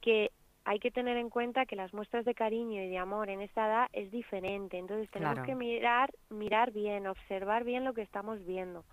[0.00, 0.30] que
[0.64, 3.66] hay que tener en cuenta que las muestras de cariño y de amor en esta
[3.66, 4.76] edad es diferente.
[4.78, 8.84] Entonces tenemos que mirar, mirar bien, observar bien lo que estamos viendo.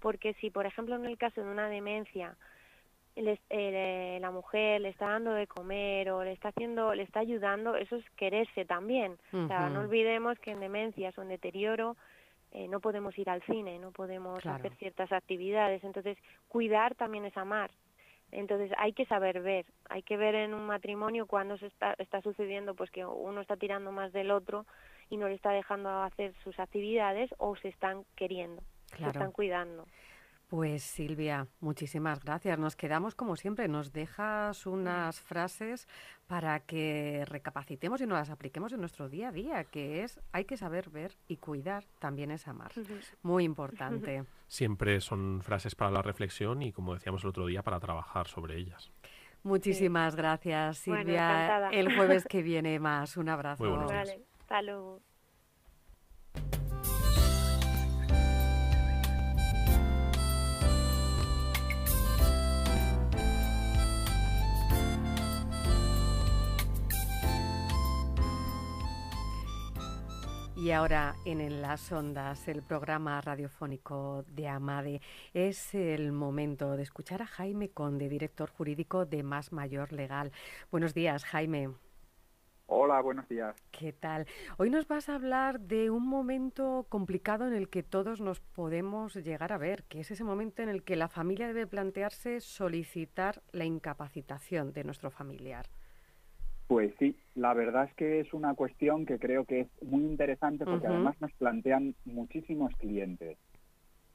[0.00, 2.36] Porque si, por ejemplo, en el caso de una demencia,
[3.16, 7.74] eh, la mujer le está dando de comer o le está haciendo, le está ayudando,
[7.74, 9.16] eso es quererse también.
[9.32, 11.96] O sea, no olvidemos que en demencias o en deterioro
[12.56, 15.84] eh, no podemos ir al cine, no podemos hacer ciertas actividades.
[15.84, 16.16] Entonces,
[16.48, 17.70] cuidar también es amar.
[18.32, 22.22] Entonces hay que saber ver, hay que ver en un matrimonio cuando se está, está
[22.22, 24.66] sucediendo pues que uno está tirando más del otro
[25.10, 28.62] y no le está dejando hacer sus actividades o se están queriendo,
[28.98, 29.86] se están cuidando.
[30.48, 32.56] Pues Silvia, muchísimas gracias.
[32.56, 33.66] Nos quedamos como siempre.
[33.66, 35.88] Nos dejas unas frases
[36.28, 40.44] para que recapacitemos y nos las apliquemos en nuestro día a día, que es hay
[40.44, 42.70] que saber ver y cuidar también es amar.
[43.22, 44.24] Muy importante.
[44.46, 48.56] Siempre son frases para la reflexión y, como decíamos el otro día, para trabajar sobre
[48.56, 48.92] ellas.
[49.42, 51.70] Muchísimas gracias, Silvia.
[51.70, 53.16] el jueves que viene más.
[53.16, 53.64] Un abrazo.
[53.64, 55.00] Vale, hasta luego.
[70.56, 75.02] Y ahora en las ondas, el programa radiofónico de Amade,
[75.34, 80.32] es el momento de escuchar a Jaime Conde, director jurídico de Más Mayor Legal.
[80.70, 81.74] Buenos días, Jaime.
[82.68, 83.54] Hola, buenos días.
[83.70, 84.26] ¿Qué tal?
[84.56, 89.14] Hoy nos vas a hablar de un momento complicado en el que todos nos podemos
[89.14, 93.42] llegar a ver, que es ese momento en el que la familia debe plantearse solicitar
[93.52, 95.66] la incapacitación de nuestro familiar.
[96.66, 100.64] Pues sí, la verdad es que es una cuestión que creo que es muy interesante
[100.64, 103.38] porque además nos plantean muchísimos clientes.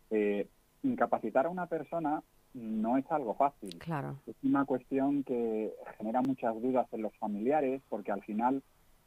[0.09, 0.47] Eh,
[0.83, 2.21] incapacitar a una persona
[2.53, 3.77] no es algo fácil.
[3.79, 4.17] Claro.
[4.27, 8.61] Es una cuestión que genera muchas dudas en los familiares porque al final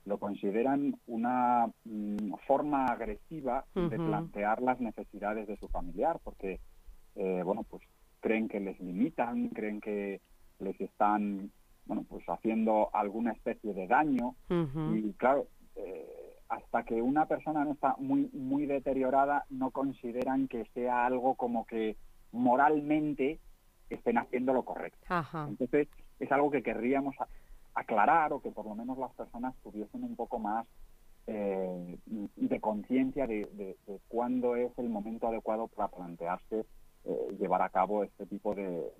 [0.06, 6.60] lo consideran una mm, forma agresiva de plantear las necesidades de su familiar porque,
[7.16, 7.82] eh, bueno, pues
[8.20, 10.20] creen que les limitan, creen que
[10.58, 11.50] les están
[11.86, 14.34] bueno, pues haciendo alguna especie de daño.
[14.48, 20.64] Y claro, eh, hasta que una persona no está muy, muy deteriorada, no consideran que
[20.74, 21.96] sea algo como que
[22.32, 23.40] moralmente
[23.90, 25.06] estén haciendo lo correcto.
[25.48, 27.14] Entonces, es algo que querríamos
[27.74, 30.66] aclarar o que por lo menos las personas tuviesen un poco más
[31.26, 33.76] eh, de conciencia de, de,
[34.08, 36.66] cuándo es el momento adecuado para plantearse
[37.04, 38.92] eh, llevar a cabo este tipo de,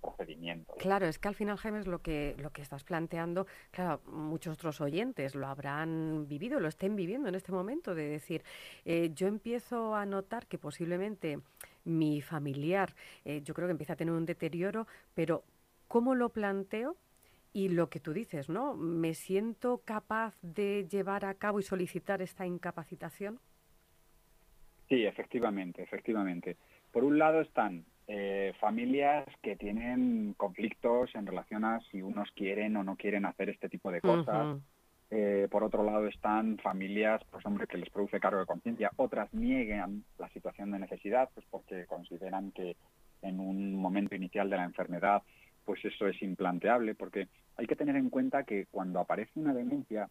[0.00, 0.74] procedimiento.
[0.78, 4.54] Claro, es que al final, Jaime, es lo que, lo que estás planteando, claro, muchos
[4.54, 8.42] otros oyentes lo habrán vivido, lo estén viviendo en este momento, de decir,
[8.84, 11.38] eh, yo empiezo a notar que posiblemente
[11.84, 12.94] mi familiar,
[13.24, 15.44] eh, yo creo que empieza a tener un deterioro, pero
[15.88, 16.96] ¿cómo lo planteo?
[17.52, 18.74] Y lo que tú dices, ¿no?
[18.74, 23.38] ¿Me siento capaz de llevar a cabo y solicitar esta incapacitación?
[24.88, 26.56] Sí, efectivamente, efectivamente.
[26.90, 32.76] Por un lado están eh, familias que tienen conflictos en relación a si unos quieren
[32.76, 34.58] o no quieren hacer este tipo de cosas.
[35.10, 38.90] Eh, por otro lado están familias, pues hombre, que les produce cargo de conciencia.
[38.96, 42.76] Otras niegan la situación de necesidad, pues porque consideran que
[43.22, 45.22] en un momento inicial de la enfermedad,
[45.64, 50.08] pues eso es implanteable, porque hay que tener en cuenta que cuando aparece una demencia,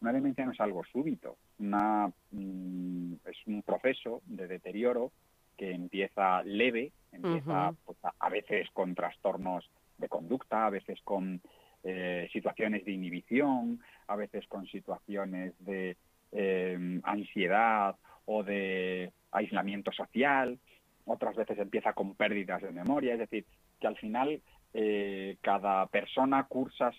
[0.00, 5.12] una demencia no es algo súbito, una, mm, es un proceso de deterioro
[5.56, 11.40] que empieza leve, empieza pues, a, veces con trastornos de conducta, a veces con
[11.82, 15.96] eh, situaciones de inhibición, a veces con situaciones de
[16.32, 17.96] eh, ansiedad
[18.26, 20.58] o de aislamiento social,
[21.04, 23.46] otras veces empieza con pérdidas de memoria, es decir,
[23.80, 24.42] que al final
[24.74, 26.90] eh, cada persona cursa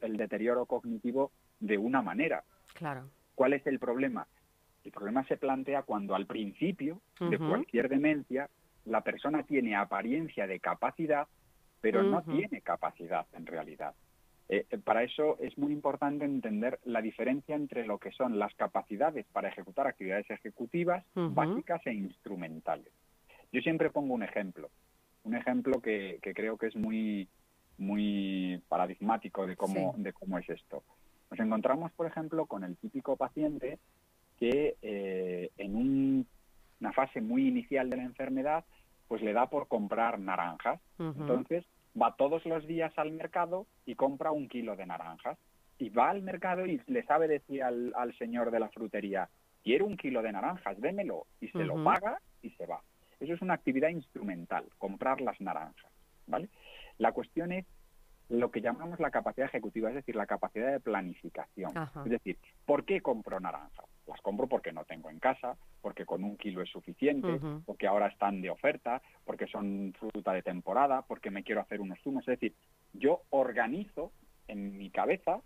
[0.00, 1.30] el deterioro cognitivo
[1.60, 2.42] de una manera.
[2.74, 3.08] Claro.
[3.34, 4.26] ¿Cuál es el problema?
[4.84, 8.48] El problema se plantea cuando al principio de cualquier demencia
[8.84, 11.26] la persona tiene apariencia de capacidad,
[11.80, 13.94] pero no tiene capacidad en realidad.
[14.48, 18.54] Eh, eh, para eso es muy importante entender la diferencia entre lo que son las
[18.54, 22.92] capacidades para ejecutar actividades ejecutivas básicas e instrumentales.
[23.52, 24.70] Yo siempre pongo un ejemplo,
[25.24, 27.28] un ejemplo que, creo que es muy,
[27.76, 30.82] muy paradigmático de cómo, de cómo es esto.
[31.30, 33.78] Nos encontramos, por ejemplo, con el típico paciente
[34.38, 36.26] que eh, en
[36.80, 38.64] una fase muy inicial de la enfermedad,
[39.08, 40.80] pues le da por comprar naranjas.
[40.98, 41.64] Entonces
[42.00, 45.38] va todos los días al mercado y compra un kilo de naranjas.
[45.78, 49.28] Y va al mercado y le sabe decir al, señor de la frutería,
[49.62, 51.26] quiero un kilo de naranjas, démelo.
[51.40, 52.82] Y se lo paga y se va.
[53.20, 55.90] Eso es una actividad instrumental, comprar las naranjas.
[56.26, 56.48] ¿vale?
[56.98, 57.64] La cuestión es
[58.28, 61.72] lo que llamamos la capacidad ejecutiva, es decir, la capacidad de planificación.
[62.04, 63.86] Es decir, ¿por qué compro naranjas?
[64.06, 68.08] Las compro porque no tengo en casa, porque con un kilo es suficiente, porque ahora
[68.08, 72.22] están de oferta, porque son fruta de temporada, porque me quiero hacer unos zumos.
[72.22, 72.54] Es decir,
[72.92, 74.12] yo organizo
[74.46, 75.40] en mi cabeza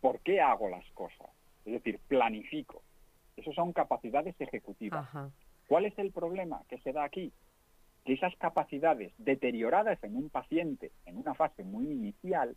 [0.00, 1.30] por qué hago las cosas.
[1.64, 2.82] Es decir, planifico.
[3.36, 5.08] Esas son capacidades ejecutivas.
[5.66, 7.32] ¿Cuál es el problema que se da aquí?
[8.04, 12.56] Que esas capacidades deterioradas en un paciente en una fase muy inicial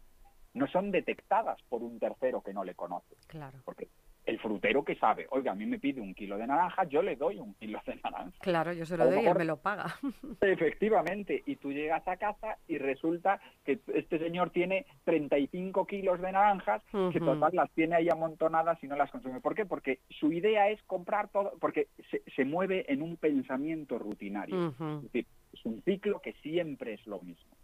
[0.54, 3.16] no son detectadas por un tercero que no le conoce.
[3.28, 3.60] Claro.
[3.64, 3.89] Porque
[4.28, 7.15] el frutero que sabe, oiga, a mí me pide un kilo de naranja, yo le
[7.15, 8.38] doy un kilo de naranja.
[8.41, 9.86] Claro, yo se lo doy y él me lo paga.
[10.41, 16.34] Efectivamente, y tú llegas a casa y resulta que este señor tiene 35 kilos de
[16.34, 19.39] naranjas, que total las tiene ahí amontonadas y no las consume.
[19.39, 19.65] ¿Por qué?
[19.65, 21.88] Porque su idea es comprar todo, porque
[22.36, 24.73] se, mueve en un pensamiento rutinario.
[24.97, 27.55] Es decir, es un ciclo que siempre es lo mismo.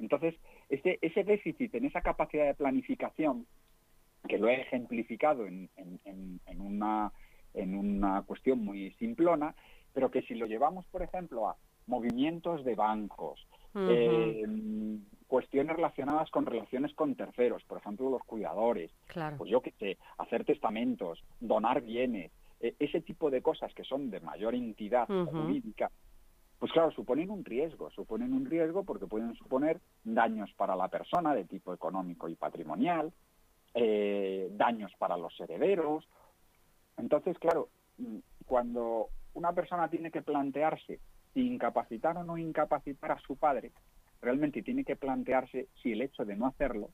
[0.00, 0.34] Entonces,
[0.68, 3.46] ese, ese déficit en esa capacidad de planificación
[4.28, 5.70] que lo he ejemplificado en,
[6.58, 7.12] una,
[7.54, 9.54] en una cuestión muy simplona,
[9.92, 11.56] pero que si lo llevamos, por ejemplo, a
[11.86, 14.44] movimientos de bancos, eh,
[15.26, 18.90] cuestiones relacionadas con relaciones con terceros, por ejemplo, los cuidadores,
[19.36, 24.10] pues yo qué sé, hacer testamentos, donar bienes, e, ese tipo de cosas que son
[24.10, 25.90] de mayor entidad jurídica,
[26.58, 31.34] pues claro, suponen un riesgo, suponen un riesgo porque pueden suponer daños para la persona
[31.34, 33.12] de tipo económico y patrimonial,
[33.74, 34.17] eh,
[34.58, 36.06] daños para los herederos.
[36.98, 37.70] Entonces, claro,
[38.44, 41.00] cuando una persona tiene que plantearse
[41.32, 43.72] si incapacitar o no incapacitar a su padre,
[44.20, 46.90] realmente tiene que plantearse si el hecho de no hacerlo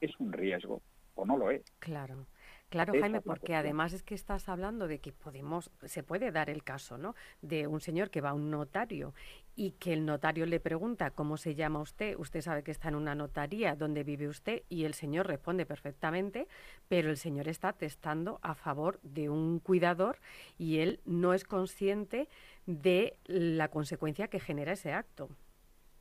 [0.00, 0.80] es un riesgo
[1.14, 1.62] o no lo es.
[1.80, 2.26] Claro.
[2.68, 6.62] Claro, Jaime, porque además es que estás hablando de que podemos, se puede dar el
[6.62, 7.14] caso, ¿no?
[7.40, 9.14] De un señor que va a un notario
[9.56, 12.96] y que el notario le pregunta cómo se llama usted, usted sabe que está en
[12.96, 14.64] una notaría, ¿dónde vive usted?
[14.68, 16.46] Y el señor responde perfectamente,
[16.88, 20.18] pero el señor está testando a favor de un cuidador
[20.58, 22.28] y él no es consciente
[22.66, 25.30] de la consecuencia que genera ese acto.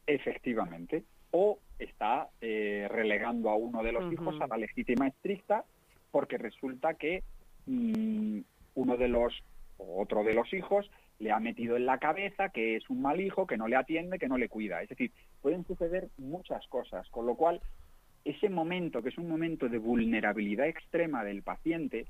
[0.05, 1.05] Efectivamente.
[1.31, 5.63] O está eh, relegando a uno de los hijos a la legítima estricta
[6.17, 7.21] porque resulta que
[7.67, 8.39] mm,
[8.73, 9.43] uno de los
[9.77, 10.89] o otro de los hijos
[11.19, 14.17] le ha metido en la cabeza que es un mal hijo, que no le atiende,
[14.17, 14.81] que no le cuida.
[14.81, 15.11] Es decir,
[15.43, 17.61] pueden suceder muchas cosas, con lo cual
[18.25, 22.07] ese momento, que es un momento de vulnerabilidad extrema del paciente,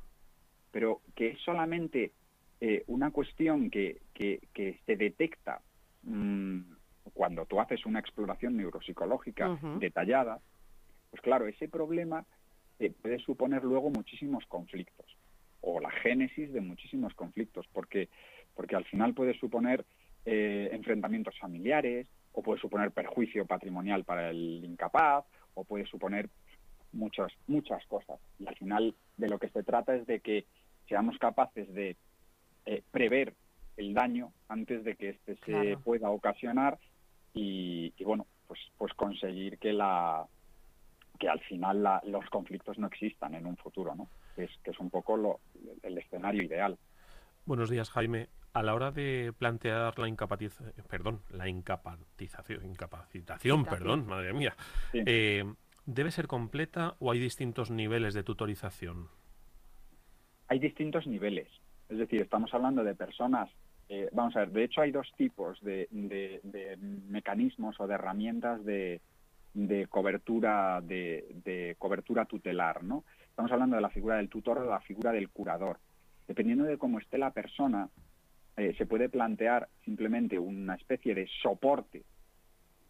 [0.71, 2.13] pero que es solamente
[2.61, 5.59] eh, una cuestión que, que, se detecta
[6.03, 6.61] mm,
[7.13, 10.39] cuando tú haces una exploración neuropsicológica detallada,
[11.09, 12.25] pues claro, ese problema
[13.01, 15.05] puede suponer luego muchísimos conflictos
[15.61, 18.09] o la génesis de muchísimos conflictos, porque,
[18.55, 19.85] porque al final puede suponer
[20.25, 25.25] eh, enfrentamientos familiares o puede suponer perjuicio patrimonial para el incapaz
[25.55, 26.29] o puede suponer
[26.91, 28.19] muchas, muchas cosas.
[28.39, 30.45] Y al final de lo que se trata es de que
[30.87, 31.95] seamos capaces de
[32.65, 33.33] eh, prever
[33.75, 36.77] el daño antes de que éste se pueda ocasionar
[37.33, 40.27] y, y, bueno, pues, pues conseguir que la,
[41.17, 44.09] que al final los conflictos no existan en un futuro, ¿no?
[44.35, 45.39] Que es, que es un poco lo,
[45.83, 46.77] el escenario ideal.
[47.45, 48.29] Buenos días, Jaime.
[48.53, 54.55] A la hora de plantear la incapacitación, perdón, la incapacitación, incapacitación, perdón, madre mía,
[54.93, 55.43] eh,
[55.85, 59.09] ¿debe ser completa o hay distintos niveles de tutorización?
[60.47, 61.49] Hay distintos niveles.
[61.89, 63.49] Es decir, estamos hablando de personas
[63.89, 65.87] eh, vamos a ver, de hecho hay dos tipos de,
[67.07, 69.01] mecanismos o de herramientas de,
[69.57, 73.03] de cobertura de, cobertura tutelar, ¿no?
[73.27, 75.79] Estamos hablando de la figura del tutor o de la figura del curador.
[76.27, 77.89] Dependiendo de cómo esté la persona,
[78.55, 82.03] eh, se puede plantear simplemente una especie de soporte,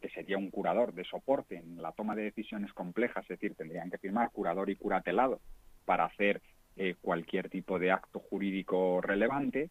[0.01, 3.89] que sería un curador de soporte en la toma de decisiones complejas, es decir, tendrían
[3.89, 5.39] que firmar curador y curatelado
[5.85, 6.41] para hacer
[6.75, 9.69] eh, cualquier tipo de acto jurídico relevante,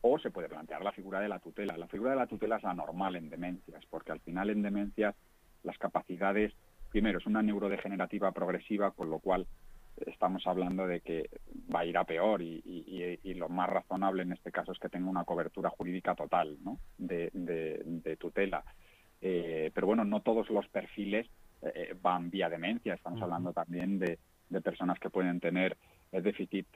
[0.00, 1.76] o se puede plantear la figura de la tutela.
[1.76, 5.14] La figura de la tutela es anormal en demencias, porque al final en demencias
[5.68, 6.52] las capacidades,
[6.90, 9.46] primero, es una neurodegenerativa progresiva, con lo cual
[10.06, 11.28] estamos hablando de que
[11.74, 15.10] va a ir a peor y, lo más razonable en este caso es que tenga
[15.10, 16.78] una cobertura jurídica total ¿no?
[16.96, 18.64] de, tutela.
[19.20, 21.26] Eh, pero bueno, no todos los perfiles
[21.62, 22.94] eh, van vía demencia.
[22.94, 24.18] Estamos hablando también de,
[24.62, 25.76] personas que pueden tener
[26.10, 26.66] eh, déficit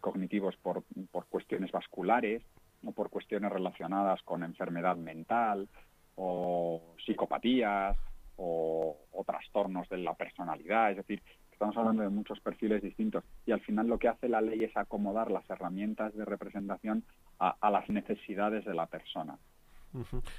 [0.00, 2.42] cognitivos por, por cuestiones vasculares
[2.84, 5.68] o por cuestiones relacionadas con enfermedad mental
[6.16, 7.96] o psicopatías
[8.36, 13.24] o, trastornos de la personalidad, es decir, estamos hablando de muchos perfiles distintos.
[13.46, 17.04] Y al final lo que hace la ley es acomodar las herramientas de representación
[17.38, 19.38] a, las necesidades de la persona.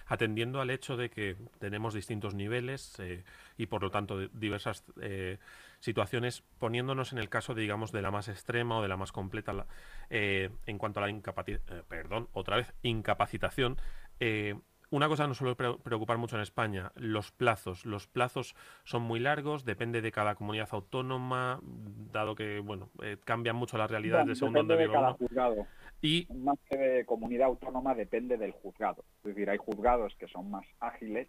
[0.08, 3.24] Atendiendo al hecho de que tenemos distintos niveles eh,
[3.58, 5.40] y por lo tanto diversas eh,
[5.80, 9.66] situaciones, poniéndonos en el caso, digamos, de la más extrema o de la más completa
[10.10, 13.78] eh, en cuanto a la incapacitación, perdón, otra vez, incapacitación,
[14.96, 17.86] una cosa nos suele preocupar mucho en España, los plazos.
[17.86, 21.60] Los plazos son muy largos, depende de cada comunidad autónoma,
[22.12, 22.90] dado que, bueno,
[23.26, 24.76] cambian mucho las realidades de según dónde
[26.02, 29.04] y más que de comunidad autónoma depende del juzgado.
[29.24, 31.28] Es decir, hay juzgados que son más ágiles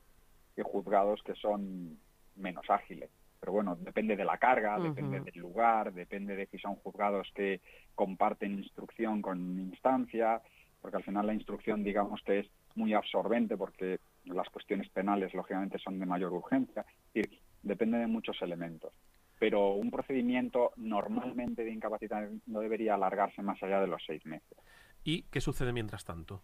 [0.57, 1.99] y juzgados que son
[2.35, 3.11] menos ágiles.
[3.41, 7.61] Pero bueno, depende de la carga, depende del lugar, depende de si son juzgados que
[7.95, 10.43] comparten instrucción con instancia,
[10.83, 15.79] porque al final la instrucción digamos que es muy absorbente porque las cuestiones penales lógicamente
[15.79, 16.85] son de mayor urgencia.
[17.13, 18.93] Es decir, depende de muchos elementos
[19.39, 24.59] pero un procedimiento normalmente de incapacidad no debería alargarse más allá de los seis meses.
[25.05, 26.43] ¿Y qué sucede mientras tanto?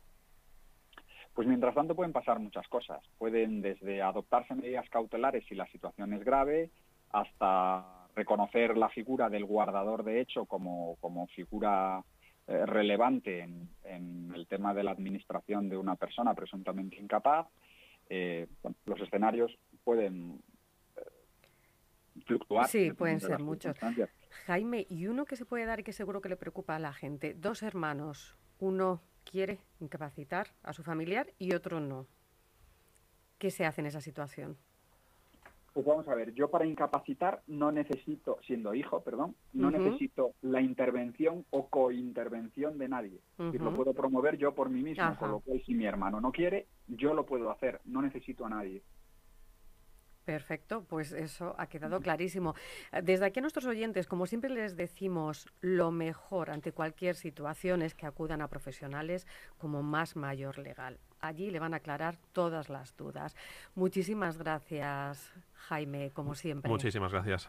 [1.35, 3.03] Pues mientras tanto pueden pasar muchas cosas.
[3.19, 6.71] Pueden desde adoptarse medidas cautelares si la situación es grave,
[7.11, 10.99] hasta reconocer la figura del guardador de hecho como,
[11.35, 12.05] figura
[12.47, 17.47] eh, relevante en, el tema de la administración de una persona presuntamente incapaz.
[18.09, 18.47] Eh,
[18.87, 20.43] los escenarios pueden
[22.27, 22.69] fluctuar.
[22.69, 23.77] Sí, pueden ser muchos.
[24.47, 26.93] Jaime, y uno que se puede dar y que seguro que le preocupa a la
[26.93, 32.07] gente, dos hermanos, uno quiere incapacitar a su familiar y otro no.
[33.39, 34.57] ¿Qué se hace en esa situación?
[35.73, 40.61] Pues vamos a ver, yo para incapacitar no necesito, siendo hijo, perdón, no necesito la
[40.61, 43.21] intervención o cointervención de nadie.
[43.39, 46.67] lo puedo promover yo por mí mismo, con lo cual si mi hermano no quiere,
[46.89, 48.83] yo lo puedo hacer, no necesito a nadie.
[50.25, 52.55] Perfecto, pues eso ha quedado clarísimo.
[53.03, 57.95] Desde aquí a nuestros oyentes, como siempre les decimos, lo mejor ante cualquier situación es
[57.95, 59.27] que acudan a profesionales
[59.59, 61.01] como más mayor legal.
[61.23, 63.35] Allí le van a aclarar todas las dudas.
[63.75, 66.71] Muchísimas gracias, Jaime, como siempre.
[66.71, 67.49] Muchísimas gracias.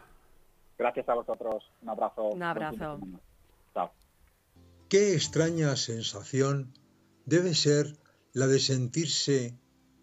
[0.78, 1.70] Gracias a vosotros.
[1.82, 2.28] Un abrazo.
[2.30, 2.98] Un abrazo.
[3.74, 3.92] Chao.
[4.88, 6.72] Qué extraña sensación
[7.26, 7.98] debe ser
[8.32, 9.58] la de sentirse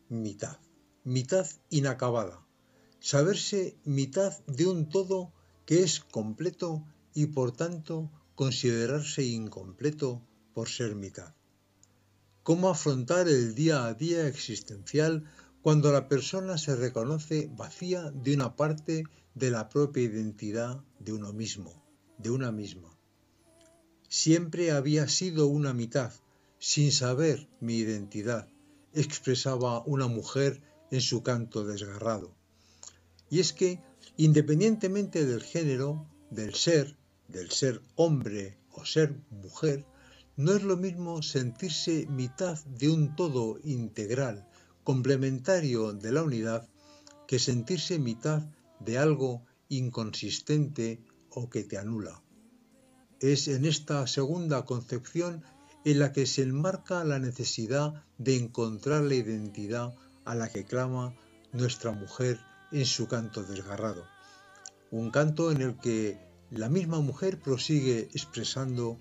[0.09, 0.59] mitad,
[1.03, 2.41] mitad inacabada
[3.01, 5.33] saberse mitad de un todo
[5.65, 10.21] que es completo y por tanto considerarse incompleto
[10.53, 11.33] por ser mitad.
[12.43, 15.25] ¿Cómo afrontar el día a día existencial
[15.61, 19.03] cuando la persona se reconoce vacía de una parte
[19.35, 21.85] de la propia identidad de uno mismo,
[22.17, 22.97] de una misma?
[24.09, 26.13] Siempre había sido una mitad,
[26.57, 28.47] sin saber mi identidad,
[28.95, 32.35] expresaba una mujer en su canto desgarrado.
[33.29, 33.79] Y es que,
[34.17, 39.85] independientemente del género, del ser, del ser hombre o ser mujer,
[40.41, 44.47] no es lo mismo sentirse mitad de un todo integral,
[44.83, 46.67] complementario de la unidad,
[47.27, 48.41] que sentirse mitad
[48.79, 52.23] de algo inconsistente o que te anula.
[53.19, 55.43] Es en esta segunda concepción
[55.85, 59.93] en la que se enmarca la necesidad de encontrar la identidad
[60.25, 61.15] a la que clama
[61.53, 62.39] nuestra mujer
[62.71, 64.07] en su canto desgarrado.
[64.89, 66.17] Un canto en el que
[66.49, 68.97] la misma mujer prosigue expresando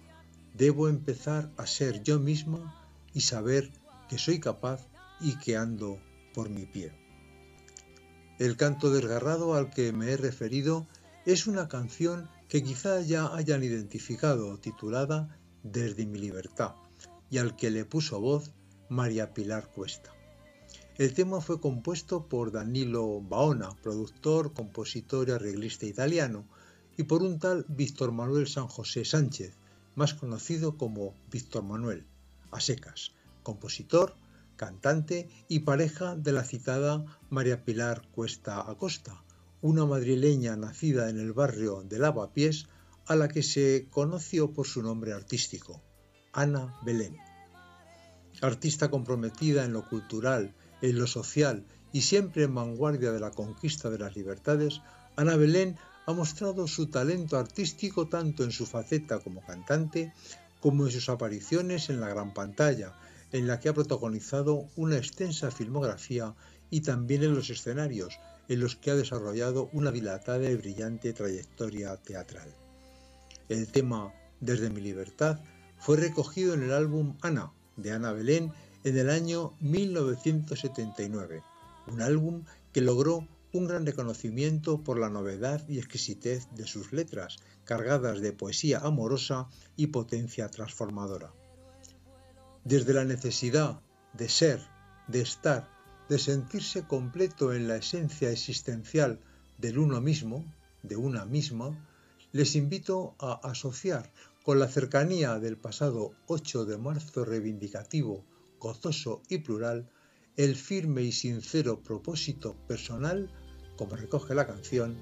[0.54, 3.70] debo empezar a ser yo misma y saber
[4.08, 4.86] que soy capaz
[5.20, 5.98] y que ando
[6.34, 6.92] por mi pie.
[8.38, 10.86] El canto desgarrado al que me he referido
[11.26, 16.74] es una canción que quizá ya hayan identificado titulada Desde mi libertad
[17.30, 18.50] y al que le puso voz
[18.88, 20.12] María Pilar Cuesta.
[20.98, 26.44] El tema fue compuesto por Danilo Baona, productor, compositor y arreglista italiano,
[26.96, 29.54] y por un tal Víctor Manuel San José Sánchez,
[29.94, 32.06] más conocido como Víctor Manuel,
[32.50, 33.12] a secas,
[33.42, 34.14] compositor,
[34.56, 39.22] cantante y pareja de la citada María Pilar Cuesta Acosta,
[39.62, 42.66] una madrileña nacida en el barrio de Lavapiés,
[43.06, 45.82] a la que se conoció por su nombre artístico,
[46.32, 47.16] Ana Belén.
[48.40, 53.90] Artista comprometida en lo cultural en lo social y siempre en vanguardia de la conquista
[53.90, 54.80] de las libertades,
[55.16, 55.76] Ana Belén
[56.10, 60.12] ha mostrado su talento artístico tanto en su faceta como cantante
[60.60, 62.92] como en sus apariciones en la gran pantalla,
[63.32, 66.34] en la que ha protagonizado una extensa filmografía
[66.68, 71.96] y también en los escenarios, en los que ha desarrollado una dilatada y brillante trayectoria
[71.96, 72.54] teatral.
[73.48, 75.38] El tema Desde mi libertad
[75.78, 78.52] fue recogido en el álbum Ana de Ana Belén
[78.84, 81.42] en el año 1979,
[81.86, 87.38] un álbum que logró un gran reconocimiento por la novedad y exquisitez de sus letras,
[87.64, 91.32] cargadas de poesía amorosa y potencia transformadora.
[92.64, 93.80] Desde la necesidad
[94.12, 94.60] de ser,
[95.08, 95.68] de estar,
[96.08, 99.20] de sentirse completo en la esencia existencial
[99.58, 100.44] del uno mismo,
[100.82, 101.76] de una misma,
[102.32, 104.12] les invito a asociar
[104.44, 108.24] con la cercanía del pasado 8 de marzo reivindicativo,
[108.58, 109.88] gozoso y plural,
[110.36, 113.30] el firme y sincero propósito personal,
[113.80, 114.94] como recoge la canción,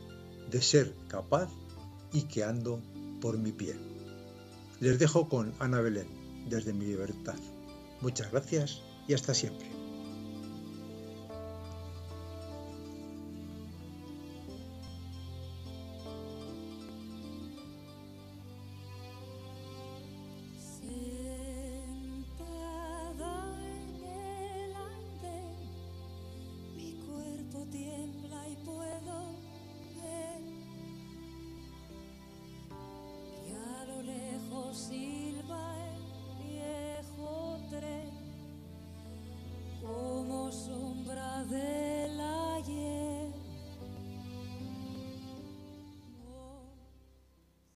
[0.53, 1.51] de ser capaz
[2.13, 2.81] y que ando
[3.21, 3.75] por mi pie.
[4.79, 6.07] Les dejo con Ana Belén,
[6.49, 7.35] desde mi libertad.
[8.01, 9.78] Muchas gracias y hasta siempre.